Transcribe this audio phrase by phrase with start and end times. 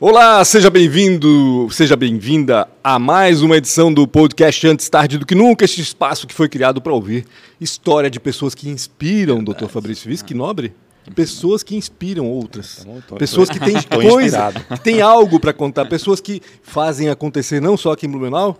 [0.00, 5.34] Olá, seja bem-vindo, seja bem-vinda a mais uma edição do podcast Antes Tarde do Que
[5.34, 7.26] Nunca, este espaço que foi criado para ouvir
[7.60, 9.66] história de pessoas que inspiram, Dr.
[9.66, 10.72] Fabrício Viz, que nobre.
[11.16, 12.86] Pessoas que inspiram outras.
[13.18, 15.86] Pessoas que têm coisa, que têm algo para contar.
[15.86, 18.56] Pessoas que fazem acontecer não só aqui em Blumenau,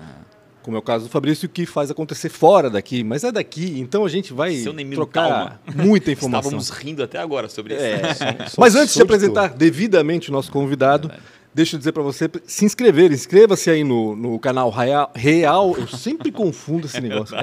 [0.69, 4.05] como é o caso do Fabrício, que faz acontecer fora daqui, mas é daqui, então
[4.05, 4.55] a gente vai
[4.95, 6.59] trocar muita informação.
[6.59, 7.83] Estávamos rindo até agora sobre isso.
[8.23, 8.37] É.
[8.59, 12.67] mas antes de apresentar devidamente o nosso convidado, é deixa eu dizer para você se
[12.67, 13.11] inscrever.
[13.11, 15.75] Inscreva-se aí no, no canal Real, Real.
[15.75, 17.35] Eu sempre confundo esse negócio.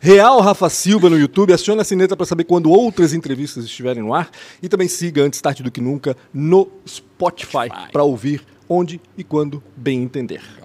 [0.00, 1.52] Real Rafa Silva no YouTube.
[1.52, 4.30] Acione a sineta para saber quando outras entrevistas estiverem no ar.
[4.62, 9.60] E também siga Antes Tarde do Que Nunca no Spotify para ouvir onde e quando
[9.76, 10.63] bem entender.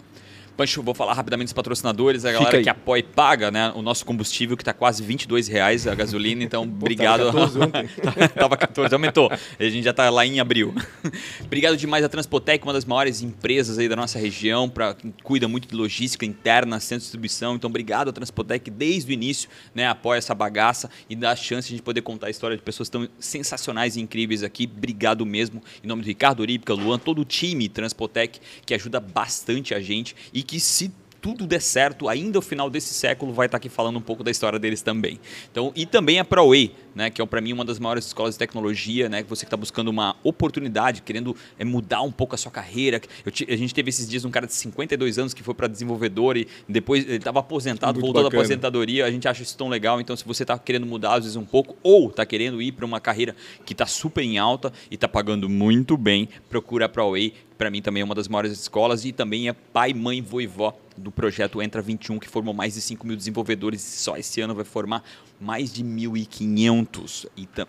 [0.59, 4.05] Pancho, vou falar rapidamente dos patrocinadores, a galera que apoia e paga né, o nosso
[4.05, 7.32] combustível, que está quase 22 reais a gasolina, então obrigado.
[7.32, 7.90] Tava 14 ontem.
[8.35, 9.32] Tava 14, aumentou.
[9.32, 10.76] A gente já está lá em abril.
[11.41, 15.65] obrigado demais a Transpotec, uma das maiores empresas aí da nossa região, que cuida muito
[15.65, 17.55] de logística interna, centro de distribuição.
[17.55, 21.70] Então, obrigado a Transpotec desde o início, né, apoia essa bagaça e dá a chance
[21.70, 24.70] de a gente poder contar a história de pessoas tão sensacionais e incríveis aqui.
[24.70, 29.74] Obrigado mesmo, em nome do Ricardo Orípica, Luan, todo o time Transpotec, que ajuda bastante
[29.74, 33.58] a gente e que se tudo der certo, ainda o final desse século vai estar
[33.58, 35.20] aqui falando um pouco da história deles também.
[35.52, 38.40] Então, e também a ProWay, né, que é para mim uma das maiores escolas de
[38.40, 42.37] tecnologia, né, que você que está buscando uma oportunidade, querendo é, mudar um pouco a
[42.37, 43.01] sua carreira.
[43.26, 46.37] Eu, a gente teve esses dias um cara de 52 anos que foi para desenvolvedor
[46.37, 48.37] e depois ele estava aposentado, Muito voltou bacana.
[48.40, 49.05] da aposentadoria.
[49.05, 50.01] A gente acha isso tão legal.
[50.01, 52.85] Então, se você está querendo mudar às vezes um pouco ou está querendo ir para
[52.85, 57.34] uma carreira que está super em alta e está pagando muito bem, procura a ProWay
[57.59, 61.12] para mim também é uma das maiores escolas e também é pai, mãe, voivó do
[61.12, 64.63] projeto Entra 21, que formou mais de 5 mil desenvolvedores e só esse ano vai
[64.63, 65.03] formar
[65.40, 67.28] mais de 1.500.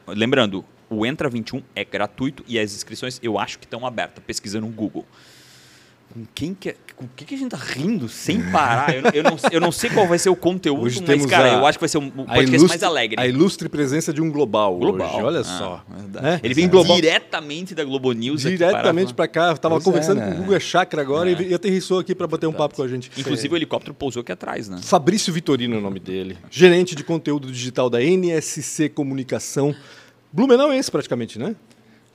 [0.08, 4.66] Lembrando, o Entra 21 é gratuito e as inscrições eu acho que estão abertas, pesquisando
[4.66, 5.06] no Google
[6.12, 8.92] com quem que, é, com que, que a gente tá rindo sem parar?
[8.92, 11.54] Eu, eu, não, eu não sei qual vai ser o conteúdo, hoje mas, cara, a,
[11.54, 13.20] eu acho que vai ser o podcast ilustre, mais alegre.
[13.20, 15.14] A ilustre presença de um global, global.
[15.14, 15.84] hoje, olha ah, só.
[16.22, 16.40] É?
[16.42, 16.96] Ele vem global.
[16.96, 19.52] diretamente da Globo News Diretamente para cá.
[19.52, 20.32] Estava é, conversando é, né?
[20.32, 22.88] com o Google Chakra agora e, e aterrissou aqui para bater um papo com a
[22.88, 23.10] gente.
[23.16, 24.80] Inclusive o helicóptero pousou aqui atrás, né?
[24.82, 26.36] Fabrício Vitorino é o nome dele.
[26.50, 29.74] Gerente de conteúdo digital da NSC Comunicação.
[30.32, 31.54] Blumenauense praticamente, né?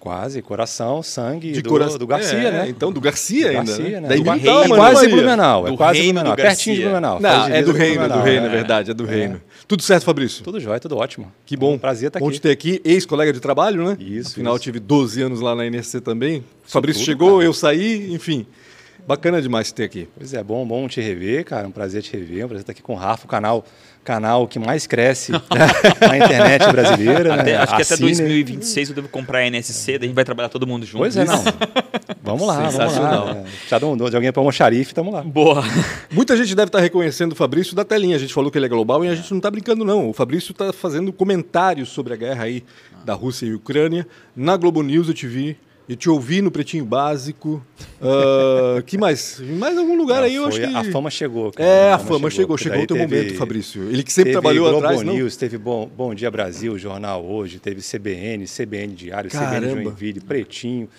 [0.05, 1.97] Quase, coração, sangue de do, cora...
[1.97, 2.69] do Garcia, é, né?
[2.69, 3.65] Então, do Garcia do ainda.
[3.65, 4.07] Garcia, né?
[4.07, 4.15] né?
[4.17, 5.67] Do reino, é quase Blumenau.
[5.67, 6.35] É quase Blumenau.
[6.35, 7.19] Pertinho de Blumenau.
[7.19, 9.41] Não, é do reino, é do reino, é verdade, é do reino.
[9.67, 10.43] Tudo certo, Fabrício?
[10.43, 11.31] Tudo jóia, tudo ótimo.
[11.43, 11.73] Que bom.
[11.73, 12.25] Um prazer estar aqui.
[12.25, 13.97] Bom te ter aqui, ex-colega de trabalho, né?
[13.99, 14.33] Isso.
[14.33, 14.63] Afinal, isso.
[14.63, 16.43] tive 12 anos lá na NSC também.
[16.63, 17.45] Isso Fabrício tudo, chegou, cara.
[17.45, 18.45] eu saí, enfim.
[19.07, 20.07] Bacana demais ter aqui.
[20.15, 21.67] Pois é, bom, bom te rever, cara.
[21.67, 22.45] Um prazer te rever.
[22.45, 23.65] Um prazer estar aqui com o Rafa, o canal,
[24.05, 27.33] canal que mais cresce na internet brasileira.
[27.33, 27.57] Até, né?
[27.57, 30.65] Acho que até 2026 eu devo comprar a NSC, daí a gente vai trabalhar todo
[30.65, 30.99] mundo junto.
[30.99, 31.43] Pois é, não.
[32.21, 33.43] vamos lá, vamos lá.
[33.67, 35.23] Já de, de alguém para um xarife, estamos lá.
[35.23, 35.63] Boa.
[36.11, 38.15] Muita gente deve estar reconhecendo o Fabrício da telinha.
[38.15, 40.09] A gente falou que ele é global e a gente não está brincando, não.
[40.09, 42.63] O Fabrício está fazendo comentários sobre a guerra aí
[43.03, 44.07] da Rússia e Ucrânia.
[44.35, 47.63] Na Globo News eu te vi eu te ouvi no Pretinho Básico.
[48.01, 49.39] Uh, que mais?
[49.39, 50.65] Mais algum lugar não, aí eu acho que.
[50.65, 51.51] A fama chegou.
[51.51, 51.69] Cara.
[51.69, 52.57] É, a, a fama, chegou.
[52.57, 53.83] Chegou, o teu teve, momento, Fabrício.
[53.83, 55.01] Ele que sempre trabalhou Globo atrás.
[55.03, 55.39] News, não?
[55.39, 59.67] teve Bom, Bom Dia Brasil, Jornal Hoje, teve CBN, CBN Diário, Caramba.
[59.67, 60.89] CBN Joinville, Pretinho,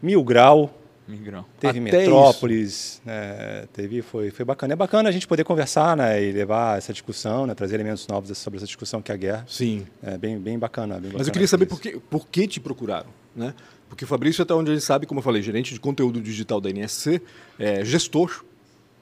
[0.00, 0.78] Mil Grau.
[1.06, 1.48] Mil Grau.
[1.58, 4.72] Teve Até Metrópolis, né, teve, foi, foi bacana.
[4.72, 8.36] É bacana a gente poder conversar né, e levar essa discussão, né, trazer elementos novos
[8.38, 9.44] sobre essa discussão que é a guerra.
[9.48, 9.86] Sim.
[10.02, 10.94] É bem, bem bacana.
[10.94, 13.52] Bem Mas bacana eu queria saber por que, por que te procuraram, né?
[13.92, 16.70] Porque o Fabrício, até onde ele sabe, como eu falei, gerente de conteúdo digital da
[16.70, 17.20] NSC,
[17.58, 18.42] é gestor,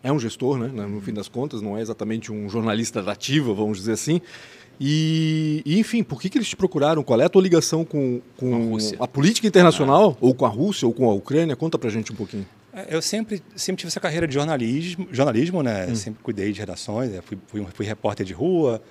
[0.03, 0.67] é um gestor, né?
[0.67, 4.21] No fim das contas, não é exatamente um jornalista ativa, vamos dizer assim.
[4.81, 7.05] E, e, enfim, por que, que eles te procuraram?
[7.05, 10.89] Qual é a tua ligação com, com a, a, política internacional, ou com a Rússia,
[10.89, 11.55] ou com a Ucrânia?
[11.55, 12.45] Conta pra gente um pouquinho.
[12.73, 15.87] É, eu sempre, sempre tive essa carreira de jornalismo, jornalismo né?
[15.87, 15.95] Hum.
[15.95, 18.83] Sempre cuidei de redações, fui, fui, fui repórter de rua,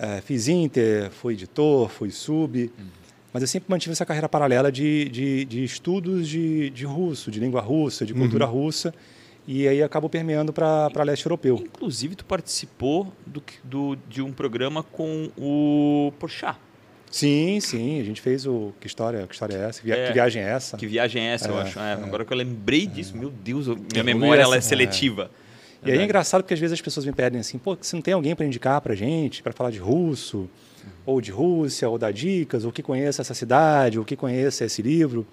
[0.00, 2.72] é, fiz Inter, fui editor, fui sub.
[2.76, 3.03] Hum.
[3.34, 7.40] Mas eu sempre mantive essa carreira paralela de, de, de estudos de, de russo, de
[7.40, 8.52] língua russa, de cultura uhum.
[8.52, 8.94] russa.
[9.44, 11.60] E aí acabou permeando para leste europeu.
[11.66, 16.56] Inclusive, tu participou do, do, de um programa com o Porchat.
[17.10, 19.82] Sim, sim, a gente fez o que história, que história é essa?
[19.90, 20.76] é, que viagem é essa?
[20.76, 21.78] Que viagem é essa, é, eu acho.
[21.78, 25.28] É, é, agora que eu lembrei disso, meu Deus, minha memória ela é seletiva.
[25.84, 28.02] E aí é engraçado porque às vezes as pessoas me pedem assim, pô, você não
[28.02, 30.48] tem alguém para indicar para gente, para falar de russo?
[31.06, 34.82] Ou de Rússia, ou da Dicas, ou que conheça essa cidade, ou que conheça esse
[34.82, 35.26] livro.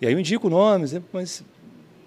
[0.00, 1.44] E aí eu indico nomes, mas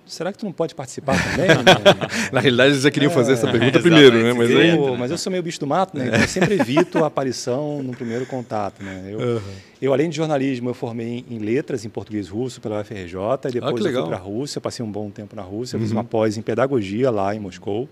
[0.05, 1.47] será que tu não pode participar também?
[2.31, 4.33] Na realidade, eles já queriam fazer essa é, pergunta é, primeiro, né?
[4.33, 4.69] Mas, aí...
[4.69, 6.07] eu, mas eu sou meio bicho do mato, né?
[6.07, 9.05] Então eu sempre evito a aparição no primeiro contato, né?
[9.09, 9.41] Eu, uhum.
[9.81, 13.15] eu, além de jornalismo, eu formei em letras, em português russo, pela UFRJ,
[13.49, 15.83] e depois ah, eu fui para a Rússia, passei um bom tempo na Rússia, uhum.
[15.83, 17.89] fiz uma pós em pedagogia lá em Moscou.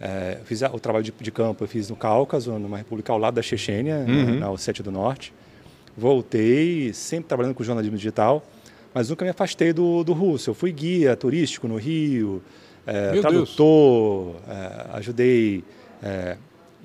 [0.00, 3.34] É, fiz o trabalho de, de, campo, eu fiz no Cáucaso, numa república ao lado
[3.34, 4.38] da Chechênia, uhum.
[4.38, 5.32] na Ossétia do Norte.
[5.96, 8.44] Voltei, sempre trabalhando com jornalismo digital
[8.94, 10.50] mas nunca me afastei do, do russo.
[10.50, 12.40] Eu fui guia turístico no Rio,
[12.86, 15.64] é, tradutor, é, ajudei
[16.00, 16.36] é,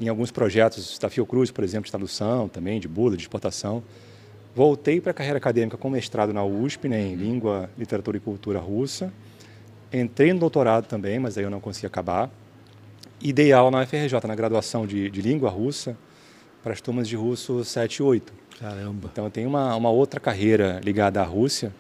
[0.02, 3.84] em alguns projetos da Fiocruz, por exemplo, de tradução também, de bula, de exportação.
[4.56, 8.58] Voltei para a carreira acadêmica com mestrado na USP, né, em Língua, Literatura e Cultura
[8.58, 9.14] Russa.
[9.94, 12.32] Entrei no doutorado também, mas aí eu não consegui acabar.
[13.22, 15.98] E dei aula na UFRJ, na graduação de, de Língua Russa,
[16.64, 18.34] para as turmas de russo 7 e 8.
[18.60, 19.10] Caramba.
[19.12, 21.74] Então eu tenho uma, uma outra carreira ligada à Rússia,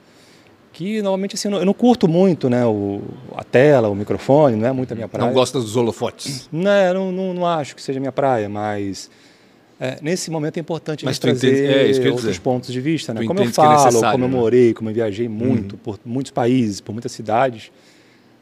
[0.72, 3.02] que normalmente assim, eu não, curto muito né, o,
[3.36, 5.28] a tela, o microfone, não é muito a minha praia.
[5.28, 6.48] Não gosta dos holofotes?
[6.52, 9.10] Não, não, não, não acho que seja a minha praia, mas
[9.80, 12.42] é, nesse momento é importante mas trazer entende, é, outros dizer.
[12.42, 13.14] pontos de vista.
[13.14, 13.26] Né?
[13.26, 14.36] Como eu é falo, como eu né?
[14.36, 15.80] morei, como eu viajei muito uhum.
[15.80, 17.72] por muitos países, por muitas cidades,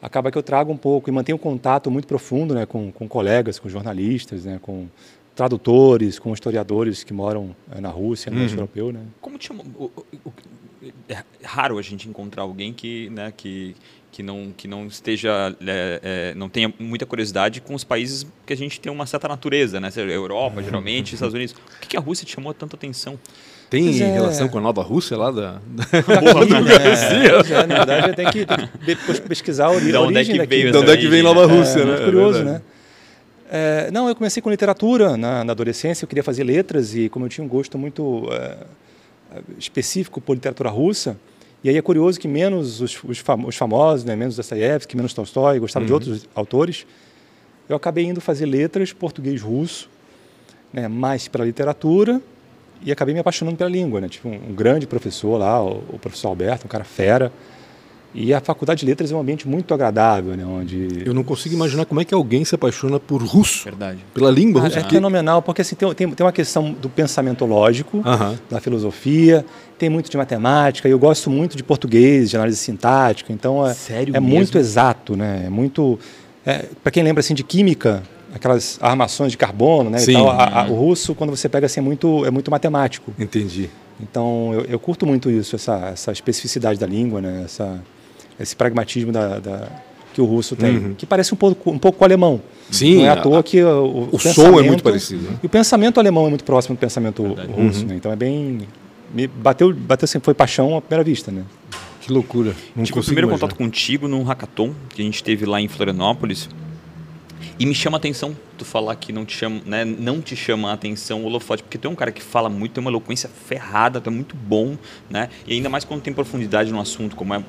[0.00, 3.08] acaba que eu trago um pouco e mantenho um contato muito profundo né, com, com
[3.08, 4.86] colegas, com jornalistas, né, com
[5.34, 8.42] tradutores, com historiadores que moram é, na Rússia, no uhum.
[8.42, 8.92] leste europeu.
[8.92, 9.00] Né?
[9.20, 9.62] Como te chama?
[11.08, 13.74] é raro a gente encontrar alguém que, né, que,
[14.12, 18.52] que, não, que não esteja, é, é, não tenha muita curiosidade com os países que
[18.52, 19.90] a gente tem uma certa natureza, né?
[19.96, 21.54] Europa, geralmente, Estados Unidos.
[21.54, 23.18] Por que a Rússia te chamou tanta atenção?
[23.70, 24.12] Tem é.
[24.12, 25.84] relação com a nova Rússia lá da, da
[26.78, 27.54] Garcia?
[27.54, 30.78] É, na verdade, tem que, tem que pesquisar a ori onde é que veio De
[30.78, 31.90] onde é que vem Nova Rússia, é, né?
[31.92, 32.62] Muito curioso, né?
[33.50, 37.24] É, não, eu comecei com literatura na, na, adolescência, eu queria fazer letras e como
[37.24, 38.56] eu tinha um gosto muito é,
[39.58, 41.16] específico por literatura russa.
[41.62, 45.58] E aí é curioso que menos os, os, os famosos, né, menos Dostoiévski, menos Tolstói,
[45.58, 45.86] gostava uhum.
[45.86, 46.86] de outros autores,
[47.68, 49.90] eu acabei indo fazer letras português-russo,
[50.72, 52.20] né, mais pela literatura,
[52.84, 54.00] e acabei me apaixonando pela língua.
[54.00, 54.08] Né?
[54.08, 57.32] Tive um, um grande professor lá, o, o professor Alberto, um cara fera,
[58.14, 60.44] e a faculdade de letras é um ambiente muito agradável, né?
[60.44, 63.98] Onde eu não consigo imaginar como é que alguém se apaixona por russo, Verdade.
[64.14, 64.78] pela língua russa.
[64.78, 68.02] É, é fenomenal, porque assim tem, tem, tem, uma questão do pensamento lógico,
[68.48, 69.44] da filosofia,
[69.76, 70.88] tem muito de matemática.
[70.88, 73.30] E eu gosto muito de português, de análise sintática.
[73.30, 75.42] Então é, Sério é muito exato, né?
[75.44, 75.98] É muito
[76.46, 78.02] é, para quem lembra assim de química,
[78.34, 79.98] aquelas armações de carbono, né?
[79.98, 80.14] Sim.
[80.14, 83.12] Tal, a, a, o russo quando você pega assim é muito é muito matemático.
[83.18, 83.70] Entendi.
[84.00, 87.42] Então eu, eu curto muito isso, essa, essa especificidade da língua, né?
[87.44, 87.80] Essa
[88.38, 89.68] esse pragmatismo da, da
[90.14, 90.94] que o russo tem, uhum.
[90.94, 92.40] que parece um pouco, um pouco alemão.
[92.70, 92.96] Sim.
[92.96, 95.22] Não é à toa que o, o, o som é muito parecido.
[95.22, 95.38] Né?
[95.42, 97.52] E o pensamento alemão é muito próximo do pensamento Verdade.
[97.52, 97.86] russo, uhum.
[97.86, 97.96] né?
[97.96, 98.66] Então é bem.
[99.14, 101.44] Me bateu, bateu sempre, foi paixão à primeira vista, né?
[102.00, 102.54] Que loucura.
[102.74, 103.48] Não Tive o primeiro imaginar.
[103.48, 106.48] contato contigo num hackathon que a gente teve lá em Florianópolis.
[107.58, 110.70] E me chama a atenção tu falar que não te chama, né, não te chama
[110.70, 113.30] a atenção o holofote, porque tu é um cara que fala muito, tem uma eloquência
[113.46, 114.76] ferrada, tu é muito bom,
[115.08, 115.28] né?
[115.46, 117.42] E ainda mais quando tem profundidade no assunto, como é.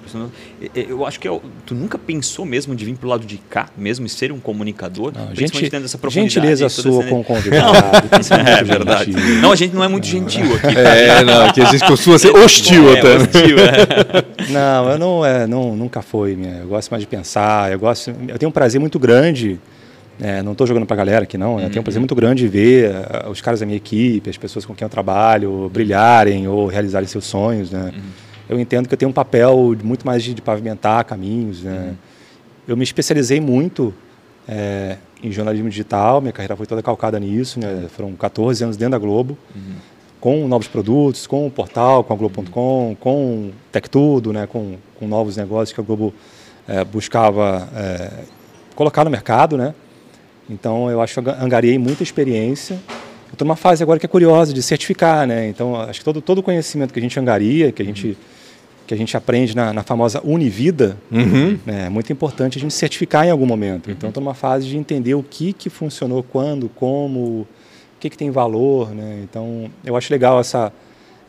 [0.76, 4.06] Eu acho que eu, tu nunca pensou mesmo de vir pro lado de cá mesmo
[4.06, 6.34] e ser um comunicador, não, gente, dentro dessa profundidade.
[6.34, 7.78] Gentileza sua com o convidado.
[8.48, 9.12] é, verdade.
[9.42, 10.76] Não, a gente não é muito gentil aqui.
[10.76, 10.96] Tá?
[10.96, 13.18] É, não, aqui a gente costuma ser hostil é, até.
[13.18, 14.30] Hostil, é.
[14.50, 16.36] Não, eu não, é, não, nunca foi.
[16.36, 16.60] Minha.
[16.60, 19.60] Eu gosto mais de pensar, eu gosto, eu tenho um prazer muito grande
[20.22, 21.56] é, não estou jogando para a galera aqui, não.
[21.56, 21.62] Uhum.
[21.62, 22.02] Eu tenho um prazer uhum.
[22.02, 24.90] muito grande de ver uh, os caras da minha equipe, as pessoas com quem eu
[24.90, 27.92] trabalho, brilharem ou realizarem seus sonhos, né?
[27.96, 28.02] Uhum.
[28.50, 31.90] Eu entendo que eu tenho um papel muito mais de, de pavimentar caminhos, né?
[31.90, 31.96] Uhum.
[32.68, 33.94] Eu me especializei muito
[34.48, 37.88] é, em jornalismo digital, minha carreira foi toda calcada nisso, né?
[37.90, 39.76] Foram 14 anos dentro da Globo, uhum.
[40.20, 44.48] com novos produtos, com o portal, com a Globo.com, com Tech Tudo, né?
[44.48, 46.14] Com, com novos negócios que a Globo
[46.68, 48.12] é, buscava é,
[48.76, 49.74] colocar no mercado, né?
[50.50, 52.80] Então, eu acho que angariei muita experiência.
[53.28, 55.48] Eu estou numa fase agora que é curiosa de certificar, né?
[55.48, 58.18] Então, acho que todo todo conhecimento que a gente angaria, que a gente
[58.88, 61.60] que a gente aprende na, na famosa Univida, uhum.
[61.64, 63.92] né, é muito importante a gente certificar em algum momento.
[63.92, 67.48] Então, estou numa fase de entender o que que funcionou, quando, como, o
[68.00, 69.20] que que tem valor, né?
[69.24, 70.74] Então, eu acho legal essa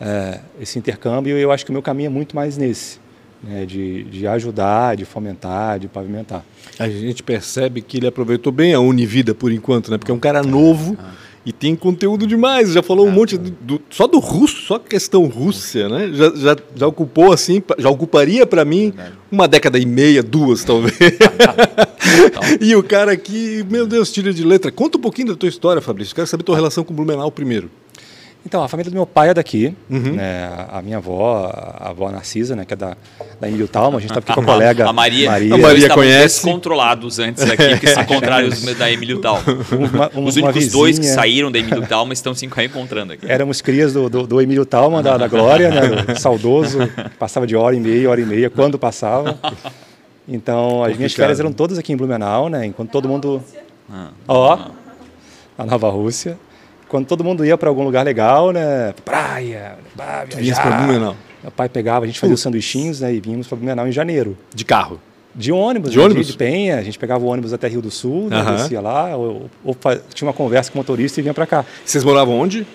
[0.00, 2.98] é, esse intercâmbio e eu acho que o meu caminho é muito mais nesse
[3.42, 6.44] né, de, de ajudar, de fomentar, de pavimentar.
[6.78, 9.98] A gente percebe que ele aproveitou bem a Univida por enquanto, né?
[9.98, 11.12] Porque é um cara novo ah.
[11.44, 12.72] e tem conteúdo demais.
[12.72, 16.10] Já falou ah, um monte do, do, só do russo, só questão Rússia, né?
[16.12, 18.92] Já, já, já ocupou assim, já ocuparia para mim
[19.30, 20.96] uma década e meia, duas talvez.
[22.60, 24.70] e o cara aqui, meu Deus, tira de letra.
[24.70, 26.14] Conta um pouquinho da tua história, Fabrício.
[26.14, 27.70] Quero saber tua relação com o Blumenau primeiro.
[28.44, 30.14] Então, a família do meu pai é daqui, uhum.
[30.14, 30.50] né?
[30.70, 32.64] A minha avó, a avó Narcisa, né?
[32.64, 32.96] Que é da,
[33.38, 35.30] da Emílio Talma, a gente estava aqui com a colega a Maria.
[35.30, 35.54] Maria.
[35.54, 36.42] A Maria conhece.
[36.42, 39.42] controlados antes aqui, que se encontraram os da Emílio Talma.
[39.72, 43.30] Uma, uma, os únicos dois que saíram da Emílio Talma estão se reencontrando aqui.
[43.30, 46.02] Éramos crias do, do, do Emílio Talma, da, da Glória, né?
[46.02, 46.78] Do saudoso,
[47.18, 49.38] passava de hora e meia, hora e meia, quando passava.
[50.26, 52.64] Então, as minhas férias eram todas aqui em Blumenau, né?
[52.64, 53.42] Enquanto todo mundo...
[53.92, 54.10] Ah.
[54.26, 54.58] Ó,
[55.58, 56.38] a Nova Rússia
[56.90, 58.92] quando todo mundo ia para algum lugar legal, né?
[59.04, 60.60] Praia, bah, viajar.
[60.60, 61.16] para Blumenau.
[61.40, 62.34] Meu pai pegava, a gente fazia uh.
[62.34, 63.14] os sanduichinhos, né?
[63.14, 64.36] E vínhamos para Blumenau em janeiro.
[64.52, 65.00] De carro?
[65.32, 66.26] De ônibus, de, né, ônibus?
[66.26, 66.78] de Penha.
[66.78, 68.44] A gente pegava o ônibus até Rio do Sul, né?
[68.56, 69.76] descia lá, ou, ou,
[70.12, 71.64] tinha uma conversa com o motorista e vinha para cá.
[71.84, 72.66] Vocês moravam onde?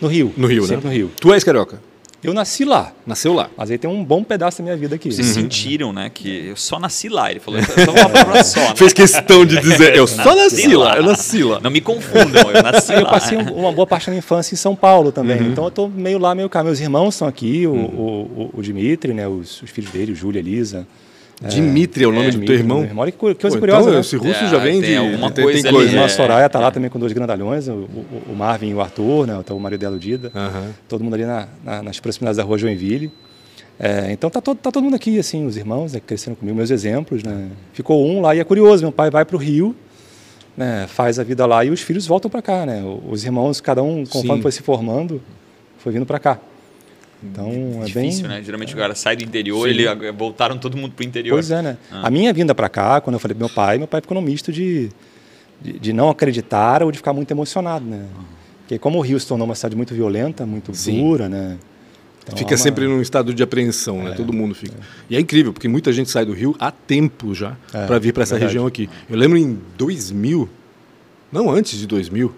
[0.00, 0.32] No Rio.
[0.36, 0.90] No Rio, Sempre né?
[0.90, 1.10] no Rio.
[1.20, 1.80] Tu és carioca?
[2.22, 2.92] Eu nasci lá.
[3.04, 3.50] Nasceu lá.
[3.56, 5.10] Mas aí tem um bom pedaço da minha vida aqui.
[5.10, 5.42] Vocês uhum.
[5.42, 6.08] sentiram, né?
[6.08, 7.30] Que eu só nasci lá.
[7.30, 8.60] Ele falou, só uma palavra só.
[8.60, 8.76] Né?
[8.76, 10.96] Fez questão de dizer, eu só nasci lá.
[10.96, 11.58] Eu nasci lá.
[11.60, 13.00] Não me confundam, eu nasci lá.
[13.00, 15.40] Eu passei uma boa parte da minha infância em São Paulo também.
[15.40, 15.50] Uhum.
[15.50, 16.62] Então eu tô meio lá, meio cá.
[16.62, 17.84] Meus irmãos estão aqui, o, uhum.
[17.84, 19.26] o, o, Dimitri, né?
[19.26, 20.86] Os, os filhos dele, o Júlio, Elisa.
[21.48, 22.84] Dimitri é o nome é, do teu irmão?
[22.84, 23.06] irmão.
[23.06, 24.00] Que coisa Pô, curiosa, então, né?
[24.00, 25.62] Esse russo é, já vem de alguma tem, coisa.
[25.62, 25.96] Tem coisa.
[25.96, 26.04] É.
[26.04, 29.26] A Soraya tá lá também com dois grandalhões, o, o, o Marvin e o Arthur,
[29.26, 29.36] né?
[29.40, 30.32] Então, o marido dela, o Dida.
[30.88, 33.12] Todo mundo ali na, na, nas proximidades da rua Joinville.
[33.78, 36.70] É, então tá todo, tá todo mundo aqui, assim, os irmãos né, crescendo comigo, meus
[36.70, 37.22] exemplos.
[37.22, 37.48] Né?
[37.72, 39.74] Ficou um lá e é curioso, meu pai vai para o Rio,
[40.56, 42.64] né, faz a vida lá e os filhos voltam para cá.
[42.64, 42.82] Né?
[43.08, 44.42] Os irmãos, cada um, conforme Sim.
[44.42, 45.20] foi se formando,
[45.78, 46.38] foi vindo para cá.
[47.22, 48.38] Então é Difícil, bem...
[48.38, 48.42] né?
[48.42, 51.36] Geralmente o cara sai do interior, ele voltaram todo mundo para o interior.
[51.36, 51.76] Pois é, né?
[51.90, 52.08] Ah.
[52.08, 54.22] A minha vinda para cá, quando eu falei pro meu pai, meu pai ficou num
[54.22, 54.90] misto de,
[55.60, 58.06] de, de, não acreditar ou de ficar muito emocionado, né?
[58.60, 61.00] Porque como o Rio se tornou uma cidade muito violenta, muito Sim.
[61.00, 61.58] dura, né?
[62.24, 62.62] Então, fica é uma...
[62.62, 64.06] sempre num estado de apreensão, né?
[64.06, 64.14] é, né?
[64.16, 64.74] Todo mundo fica.
[64.74, 64.84] É.
[65.10, 68.12] E é incrível, porque muita gente sai do Rio há tempo já é, para vir
[68.12, 68.52] para essa verdade.
[68.52, 68.88] região aqui.
[69.10, 70.48] Eu lembro em 2000,
[71.30, 72.32] não antes de 2000,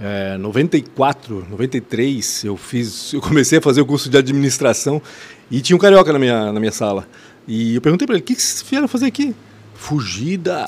[0.00, 5.02] é, 94, 93, eu fiz, eu comecei a fazer o curso de administração
[5.50, 7.06] e tinha um carioca na minha, na minha sala.
[7.46, 9.34] E eu perguntei para ele: "O que, que vocês vieram fazer aqui?"
[9.78, 10.66] Fugida.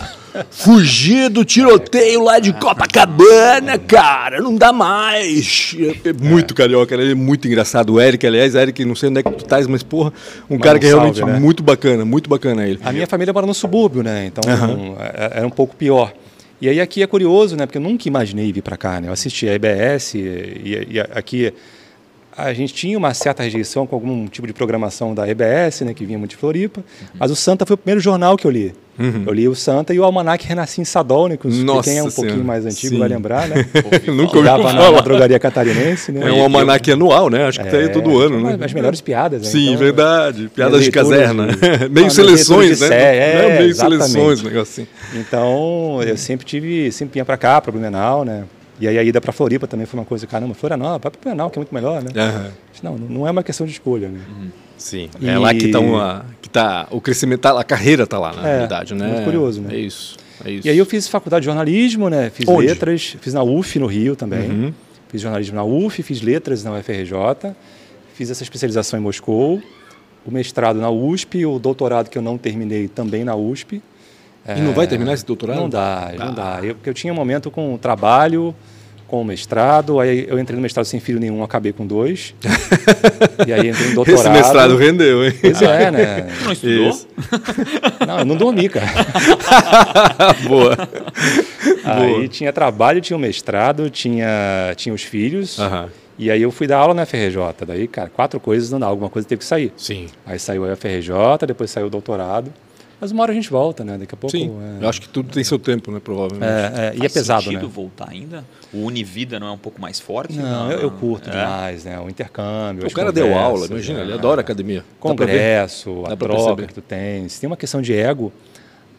[0.50, 4.40] Fugir do tiroteio lá de Copacabana, cara.
[4.40, 5.76] Não dá mais.
[6.04, 7.94] É muito carioca, ele é muito engraçado.
[7.94, 10.12] O Eric, aliás, Eric, não sei onde é que tu estás, mas porra,
[10.48, 11.40] um mas cara que é realmente salve, né?
[11.40, 12.78] muito bacana, muito bacana ele.
[12.84, 14.26] A minha família mora no subúrbio, né?
[14.26, 14.94] Então uhum.
[14.98, 16.12] era um pouco pior.
[16.60, 17.64] E aí aqui é curioso, né?
[17.66, 19.08] Porque eu nunca imaginei vir para cá, né?
[19.08, 21.52] Eu assisti a EBS e, e aqui
[22.44, 26.04] a gente tinha uma certa rejeição com algum tipo de programação da EBS, né, que
[26.04, 27.06] vinha muito de Floripa, uhum.
[27.18, 28.74] mas o Santa foi o primeiro jornal que eu li.
[28.98, 29.24] Uhum.
[29.26, 32.44] Eu li o Santa e o Almanac Renasci em Sadolnicos, que quem é um pouquinho
[32.44, 32.98] mais antigo Sim.
[32.98, 33.64] vai lembrar, né?
[34.06, 36.28] Nunca ouvi Dava na, na, drogaria catarinense, né?
[36.28, 37.46] É um almanac anual, né?
[37.46, 38.58] Acho que é, tá todo ano, né?
[38.62, 39.48] As melhores piadas, né?
[39.48, 40.50] Sim, então, verdade.
[40.54, 41.46] Piadas de caserna.
[41.46, 41.88] De...
[41.88, 43.16] meio ah, seleções, né?
[43.16, 44.86] É, meio seleções, negócio assim.
[45.14, 48.44] Então, eu sempre tive, sempre vinha para cá, para Blumenau, né?
[48.80, 51.50] E aí a ida para Floripa também foi uma coisa, caramba, Florianópolis, vai para Blumenau,
[51.50, 52.10] que é muito melhor, né?
[52.14, 52.50] Uhum.
[52.82, 54.20] Não, não é uma questão de escolha, né?
[54.28, 54.48] Uhum.
[54.78, 55.28] Sim, e...
[55.28, 58.48] é lá que, tá uma, que tá o crescimento, tá, a carreira tá lá, na
[58.48, 59.06] é, verdade, né?
[59.06, 59.74] Muito curioso, né?
[59.74, 60.66] É isso, é isso.
[60.66, 62.30] E aí eu fiz faculdade de jornalismo, né?
[62.30, 62.66] Fiz Onde?
[62.66, 64.50] letras, fiz na UF no Rio também.
[64.50, 64.74] Uhum.
[65.08, 67.54] Fiz jornalismo na UF, fiz letras na UFRJ,
[68.14, 69.60] fiz essa especialização em Moscou,
[70.24, 73.82] o mestrado na USP, o doutorado que eu não terminei também na USP.
[74.48, 75.56] E não vai terminar esse doutorado?
[75.56, 76.60] Não dá, não dá.
[76.62, 78.54] Eu, porque eu tinha um momento com o trabalho,
[79.10, 82.32] com o mestrado, aí eu entrei no mestrado sem filho nenhum, acabei com dois.
[83.44, 84.20] e aí entrei no doutorado.
[84.20, 85.34] Esse mestrado rendeu, hein?
[85.40, 86.28] Pois é, né?
[86.44, 86.88] Não estudou?
[86.88, 87.08] Isso.
[88.06, 88.86] Não, eu não dormi, cara.
[90.48, 90.76] Boa.
[91.84, 92.28] Aí Boa.
[92.28, 95.58] tinha trabalho, tinha o mestrado, tinha, tinha os filhos.
[95.58, 95.88] Uhum.
[96.18, 97.36] E aí eu fui dar aula na FRJ.
[97.66, 99.72] Daí, cara, quatro coisas não dá, alguma coisa teve que sair.
[99.76, 100.06] Sim.
[100.24, 102.52] Aí saiu a FRJ, depois saiu o doutorado.
[103.00, 103.96] Mas uma hora a gente volta, né?
[103.96, 104.36] Daqui a pouco.
[104.36, 104.84] Sim, é...
[104.84, 106.00] eu acho que tudo tem seu tempo, né?
[106.00, 106.44] Provavelmente.
[106.44, 107.72] É, é, e é pesado, sentido né?
[107.72, 108.44] voltar ainda?
[108.72, 110.36] O Univida não é um pouco mais forte?
[110.36, 110.72] Não, não?
[110.72, 111.32] Eu, eu, curto é.
[111.32, 111.98] demais, né?
[111.98, 112.86] O intercâmbio.
[112.86, 114.84] O cara deu aula, imagina, ele adora academia.
[114.98, 117.38] Congresso, a troca que tu tens.
[117.38, 118.32] Tem uma questão de ego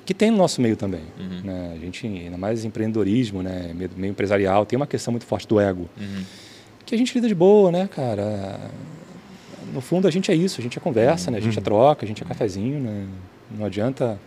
[0.06, 1.04] que tem no nosso meio também.
[1.20, 1.42] Uhum.
[1.44, 1.74] Né?
[1.76, 3.72] A gente, ainda mais empreendedorismo, né?
[3.74, 5.88] meio, meio empresarial, tem uma questão muito forte do ego.
[6.00, 6.24] Uhum.
[6.86, 8.60] Que a gente lida de boa, né, cara?
[9.72, 11.34] No fundo, a gente é isso, a gente é conversa, uhum.
[11.34, 11.38] né?
[11.38, 13.06] A gente é troca, a gente é cafezinho, né?
[13.58, 14.20] Não adianta.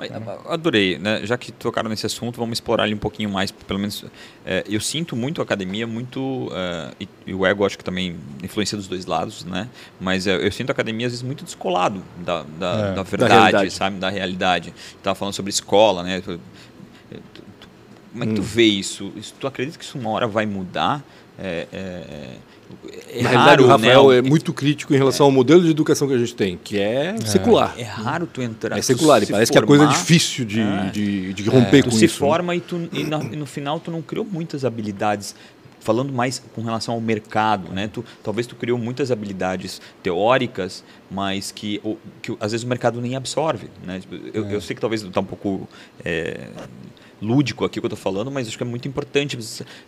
[0.00, 0.10] Mas,
[0.48, 1.20] adorei, né?
[1.24, 3.50] Já que tocaram nesse assunto, vamos explorar ele um pouquinho mais.
[3.50, 4.02] Pelo menos,
[4.46, 8.16] é, eu sinto muito a academia, muito uh, e, e, o ego acho que também
[8.42, 9.68] influencia dos dois lados, né?
[10.00, 13.52] Mas uh, eu sinto a academia às vezes muito descolado da, da, é, da verdade,
[13.52, 14.72] da sabe, da realidade.
[14.96, 16.22] Estava falando sobre escola, né?
[18.12, 18.36] Como é que hum.
[18.36, 19.12] tu vê isso?
[19.38, 21.04] Tu acredita que isso uma hora vai mudar?
[21.42, 22.36] É, é,
[23.12, 24.18] é Na realidade, o Rafael né?
[24.18, 27.16] é muito crítico em relação ao modelo de educação que a gente tem, que é,
[27.18, 27.26] é.
[27.26, 27.74] secular.
[27.78, 28.78] É raro tu entrar.
[28.78, 30.90] É secular, e parece formar, que é coisa difícil de, é.
[30.90, 31.82] de, de, romper é.
[31.82, 32.06] com tu isso.
[32.06, 35.34] Tu se forma e, tu, e, no, e no final tu não criou muitas habilidades
[35.80, 37.88] falando mais com relação ao mercado, né?
[37.88, 43.00] Tu, talvez tu criou muitas habilidades teóricas, mas que, o, que às vezes o mercado
[43.00, 44.00] nem absorve, né?
[44.00, 44.54] Tipo, eu, é.
[44.54, 45.68] eu sei que talvez está um pouco
[46.04, 46.48] é,
[47.20, 49.38] lúdico aqui que eu estou falando, mas acho que é muito importante.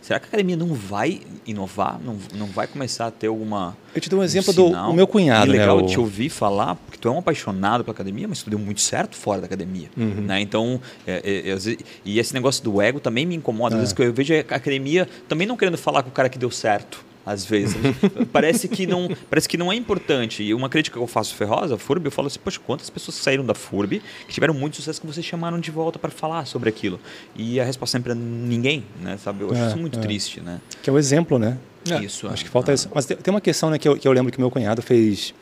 [0.01, 2.01] Será que a academia não vai inovar?
[2.05, 3.77] Não, não vai começar a ter alguma.
[3.95, 5.51] Eu te dou um exemplo um do meu cunhado.
[5.51, 8.51] É legal né, te ouvir falar, porque tu é um apaixonado pela academia, mas tu
[8.51, 9.89] deu muito certo fora da academia.
[9.97, 10.23] Uhum.
[10.23, 10.41] Né?
[10.41, 13.77] Então, é, é, é, e esse negócio do ego também me incomoda.
[13.77, 13.97] Às vezes é.
[13.97, 17.12] que eu vejo a academia também não querendo falar com o cara que deu certo
[17.25, 17.77] às vezes.
[18.33, 20.43] parece, que não, parece que não é importante.
[20.43, 23.17] E uma crítica que eu faço Ferrosa, a FURB, eu falo assim, poxa, quantas pessoas
[23.17, 26.69] saíram da FURB que tiveram muito sucesso que vocês chamaram de volta para falar sobre
[26.69, 27.01] aquilo?
[27.37, 29.17] E a resposta sempre é ninguém, né?
[29.17, 29.43] Sabe?
[29.43, 30.03] Eu acho é, isso muito é.
[30.03, 30.61] triste, né?
[30.83, 31.59] Que é o exemplo, né?
[31.89, 32.03] É.
[32.03, 32.29] Isso.
[32.29, 32.89] Acho que falta isso.
[32.95, 35.35] Mas tem uma questão né, que, eu, que eu lembro que meu cunhado fez...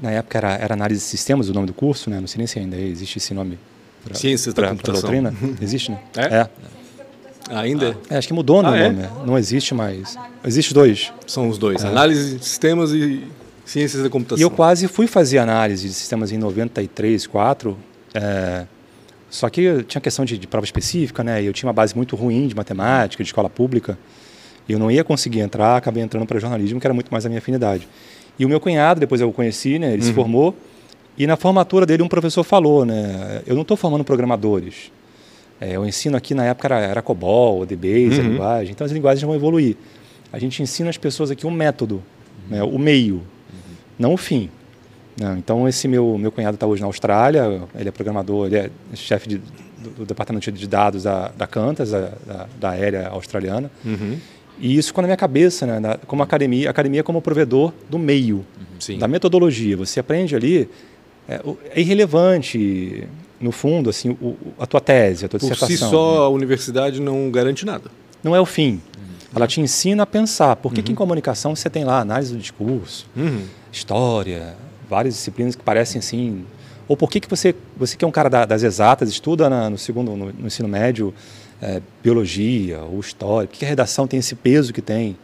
[0.00, 2.20] Na época era, era análise de sistemas o nome do curso, né?
[2.20, 3.58] Não sei nem se ainda existe esse nome.
[4.04, 5.00] Pra, Ciências pra, da computação.
[5.00, 5.34] doutrina.
[5.60, 5.98] Existe, né?
[6.14, 6.48] É?
[7.50, 7.96] Ainda?
[8.10, 8.88] É, acho que mudou ah, é?
[8.88, 9.02] nome.
[9.02, 9.10] É?
[9.24, 10.16] Não existe mais.
[10.44, 11.12] Existe dois.
[11.26, 11.84] São os dois.
[11.84, 11.88] É.
[11.88, 13.22] Análise de sistemas e
[13.64, 14.40] ciências da computação.
[14.40, 17.76] E eu quase fui fazer análise de sistemas em 93, 4.
[18.14, 18.66] É,
[19.28, 21.42] só que tinha questão de, de, prova específica, né?
[21.42, 23.98] Eu tinha uma base muito ruim de matemática, de escola pública.
[24.68, 27.28] E eu não ia conseguir entrar, acabei entrando para jornalismo, que era muito mais a
[27.28, 27.86] minha afinidade.
[28.38, 29.92] E o meu cunhado, depois eu o conheci, né?
[29.92, 30.08] Ele uhum.
[30.08, 30.56] se formou.
[31.18, 33.42] E na formatura dele um professor falou, né?
[33.46, 34.90] Eu não estou formando programadores.
[35.60, 38.26] É, o ensino aqui na época era, era COBOL, DBase, uhum.
[38.26, 38.72] a linguagem.
[38.72, 39.76] Então as linguagens vão evoluir.
[40.32, 42.02] A gente ensina as pessoas aqui um método,
[42.48, 43.74] né, o meio, uhum.
[43.98, 44.50] não o fim.
[45.18, 45.36] Não, né.
[45.38, 49.28] então esse meu meu cunhado está hoje na Austrália, ele é programador, ele é chefe
[49.28, 53.70] de, do, do, departamento de dados da, da Qantas, da, da, da aérea australiana.
[53.84, 54.18] Uhum.
[54.58, 58.44] E isso ficou na minha cabeça, né, na, como academia, academia como provedor do meio,
[58.88, 58.98] uhum.
[58.98, 59.76] da metodologia.
[59.76, 60.68] Você aprende ali,
[61.28, 63.06] é, é irrelevante
[63.40, 65.68] no fundo, assim, o, a tua tese, a tua dissertação.
[65.68, 66.26] Por si só, né?
[66.26, 67.90] a universidade não garante nada.
[68.22, 68.72] Não é o fim.
[68.72, 68.80] Uhum.
[69.34, 70.56] Ela te ensina a pensar.
[70.56, 70.84] Por que, uhum.
[70.84, 73.42] que em comunicação você tem lá análise do discurso, uhum.
[73.72, 74.56] história,
[74.88, 76.44] várias disciplinas que parecem assim...
[76.88, 79.68] Ou por que, que você, você que é um cara da, das exatas, estuda na,
[79.68, 81.12] no segundo, no, no ensino médio,
[81.60, 85.16] é, biologia ou história, por que, que a redação tem esse peso que tem?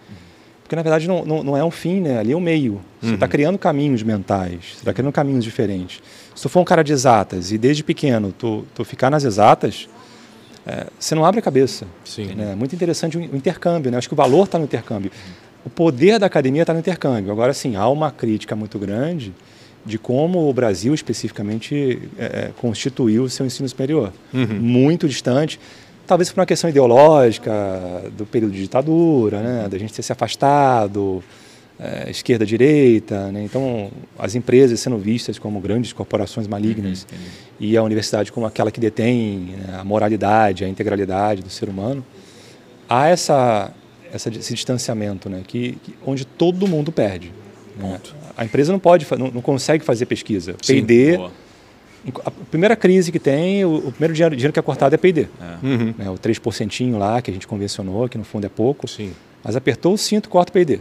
[0.73, 2.19] Porque, na verdade, não, não, não é um fim, né?
[2.19, 2.81] Ali é o um meio.
[2.99, 3.31] Você está uhum.
[3.31, 6.01] criando caminhos mentais, você está criando caminhos diferentes.
[6.35, 9.87] Se tu for um cara de exatas e desde pequeno tu, tu ficar nas exatas,
[10.67, 11.87] é, você não abre a cabeça.
[12.07, 12.35] Sim.
[12.35, 12.53] Né?
[12.53, 13.99] É muito interessante o intercâmbio, né?
[13.99, 15.13] Acho que o valor está no intercâmbio.
[15.63, 17.31] O poder da academia está no intercâmbio.
[17.31, 19.31] Agora, sim, há uma crítica muito grande
[19.85, 24.11] de como o Brasil especificamente é, é constituiu o seu ensino superior.
[24.33, 24.59] Uhum.
[24.59, 25.61] Muito distante
[26.07, 27.53] talvez por uma questão ideológica
[28.17, 31.23] do período de ditadura, né, da gente ter se afastado,
[31.79, 37.19] é, esquerda direita, né, então as empresas sendo vistas como grandes corporações malignas uhum,
[37.61, 42.05] e a universidade como aquela que detém né, a moralidade, a integralidade do ser humano,
[42.89, 43.73] há essa,
[44.13, 47.33] essa esse distanciamento, né, que, que onde todo mundo perde.
[47.77, 48.01] Né?
[48.37, 50.55] A empresa não pode, não, não consegue fazer pesquisa.
[50.67, 51.19] P&D
[52.25, 55.23] a primeira crise que tem, o, o primeiro dinheiro, dinheiro, que é cortado é P&D.
[55.23, 55.67] É.
[55.67, 55.95] Uhum.
[55.99, 58.89] É, o 3% lá que a gente convencionou, que no fundo é pouco.
[58.89, 59.13] Sim.
[59.43, 60.77] Mas apertou o cinto, corta o P&D.
[60.77, 60.81] Uhum.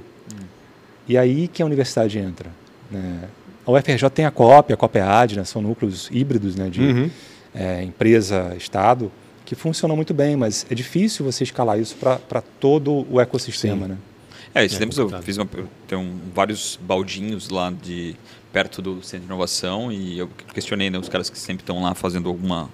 [1.08, 2.50] E aí que a universidade entra.
[2.90, 3.22] Né?
[3.66, 5.44] A UFRJ tem a COP, a COP é AD, né?
[5.44, 6.70] são núcleos híbridos né?
[6.70, 7.10] de uhum.
[7.54, 9.12] é, empresa, Estado,
[9.46, 13.88] que funcionam muito bem, mas é difícil você escalar isso para todo o ecossistema.
[13.88, 13.98] Né?
[14.54, 15.48] É, esses é tempos eu fiz uma,
[15.88, 18.16] tem um, vários baldinhos lá de
[18.52, 21.96] perto do centro de inovação e eu questionei né, os caras que sempre estão lá
[21.96, 22.70] fazendo alguma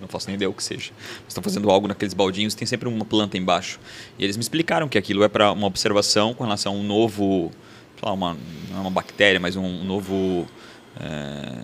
[0.00, 0.92] não faço nem ideia o que seja.
[1.26, 3.80] Estão fazendo algo naqueles baldinhos, tem sempre uma planta embaixo.
[4.18, 7.50] E eles me explicaram que aquilo é para uma observação com relação a um novo,
[7.98, 8.36] sei lá, uma,
[8.70, 10.46] não é uma bactéria, mas um novo.
[11.00, 11.62] É,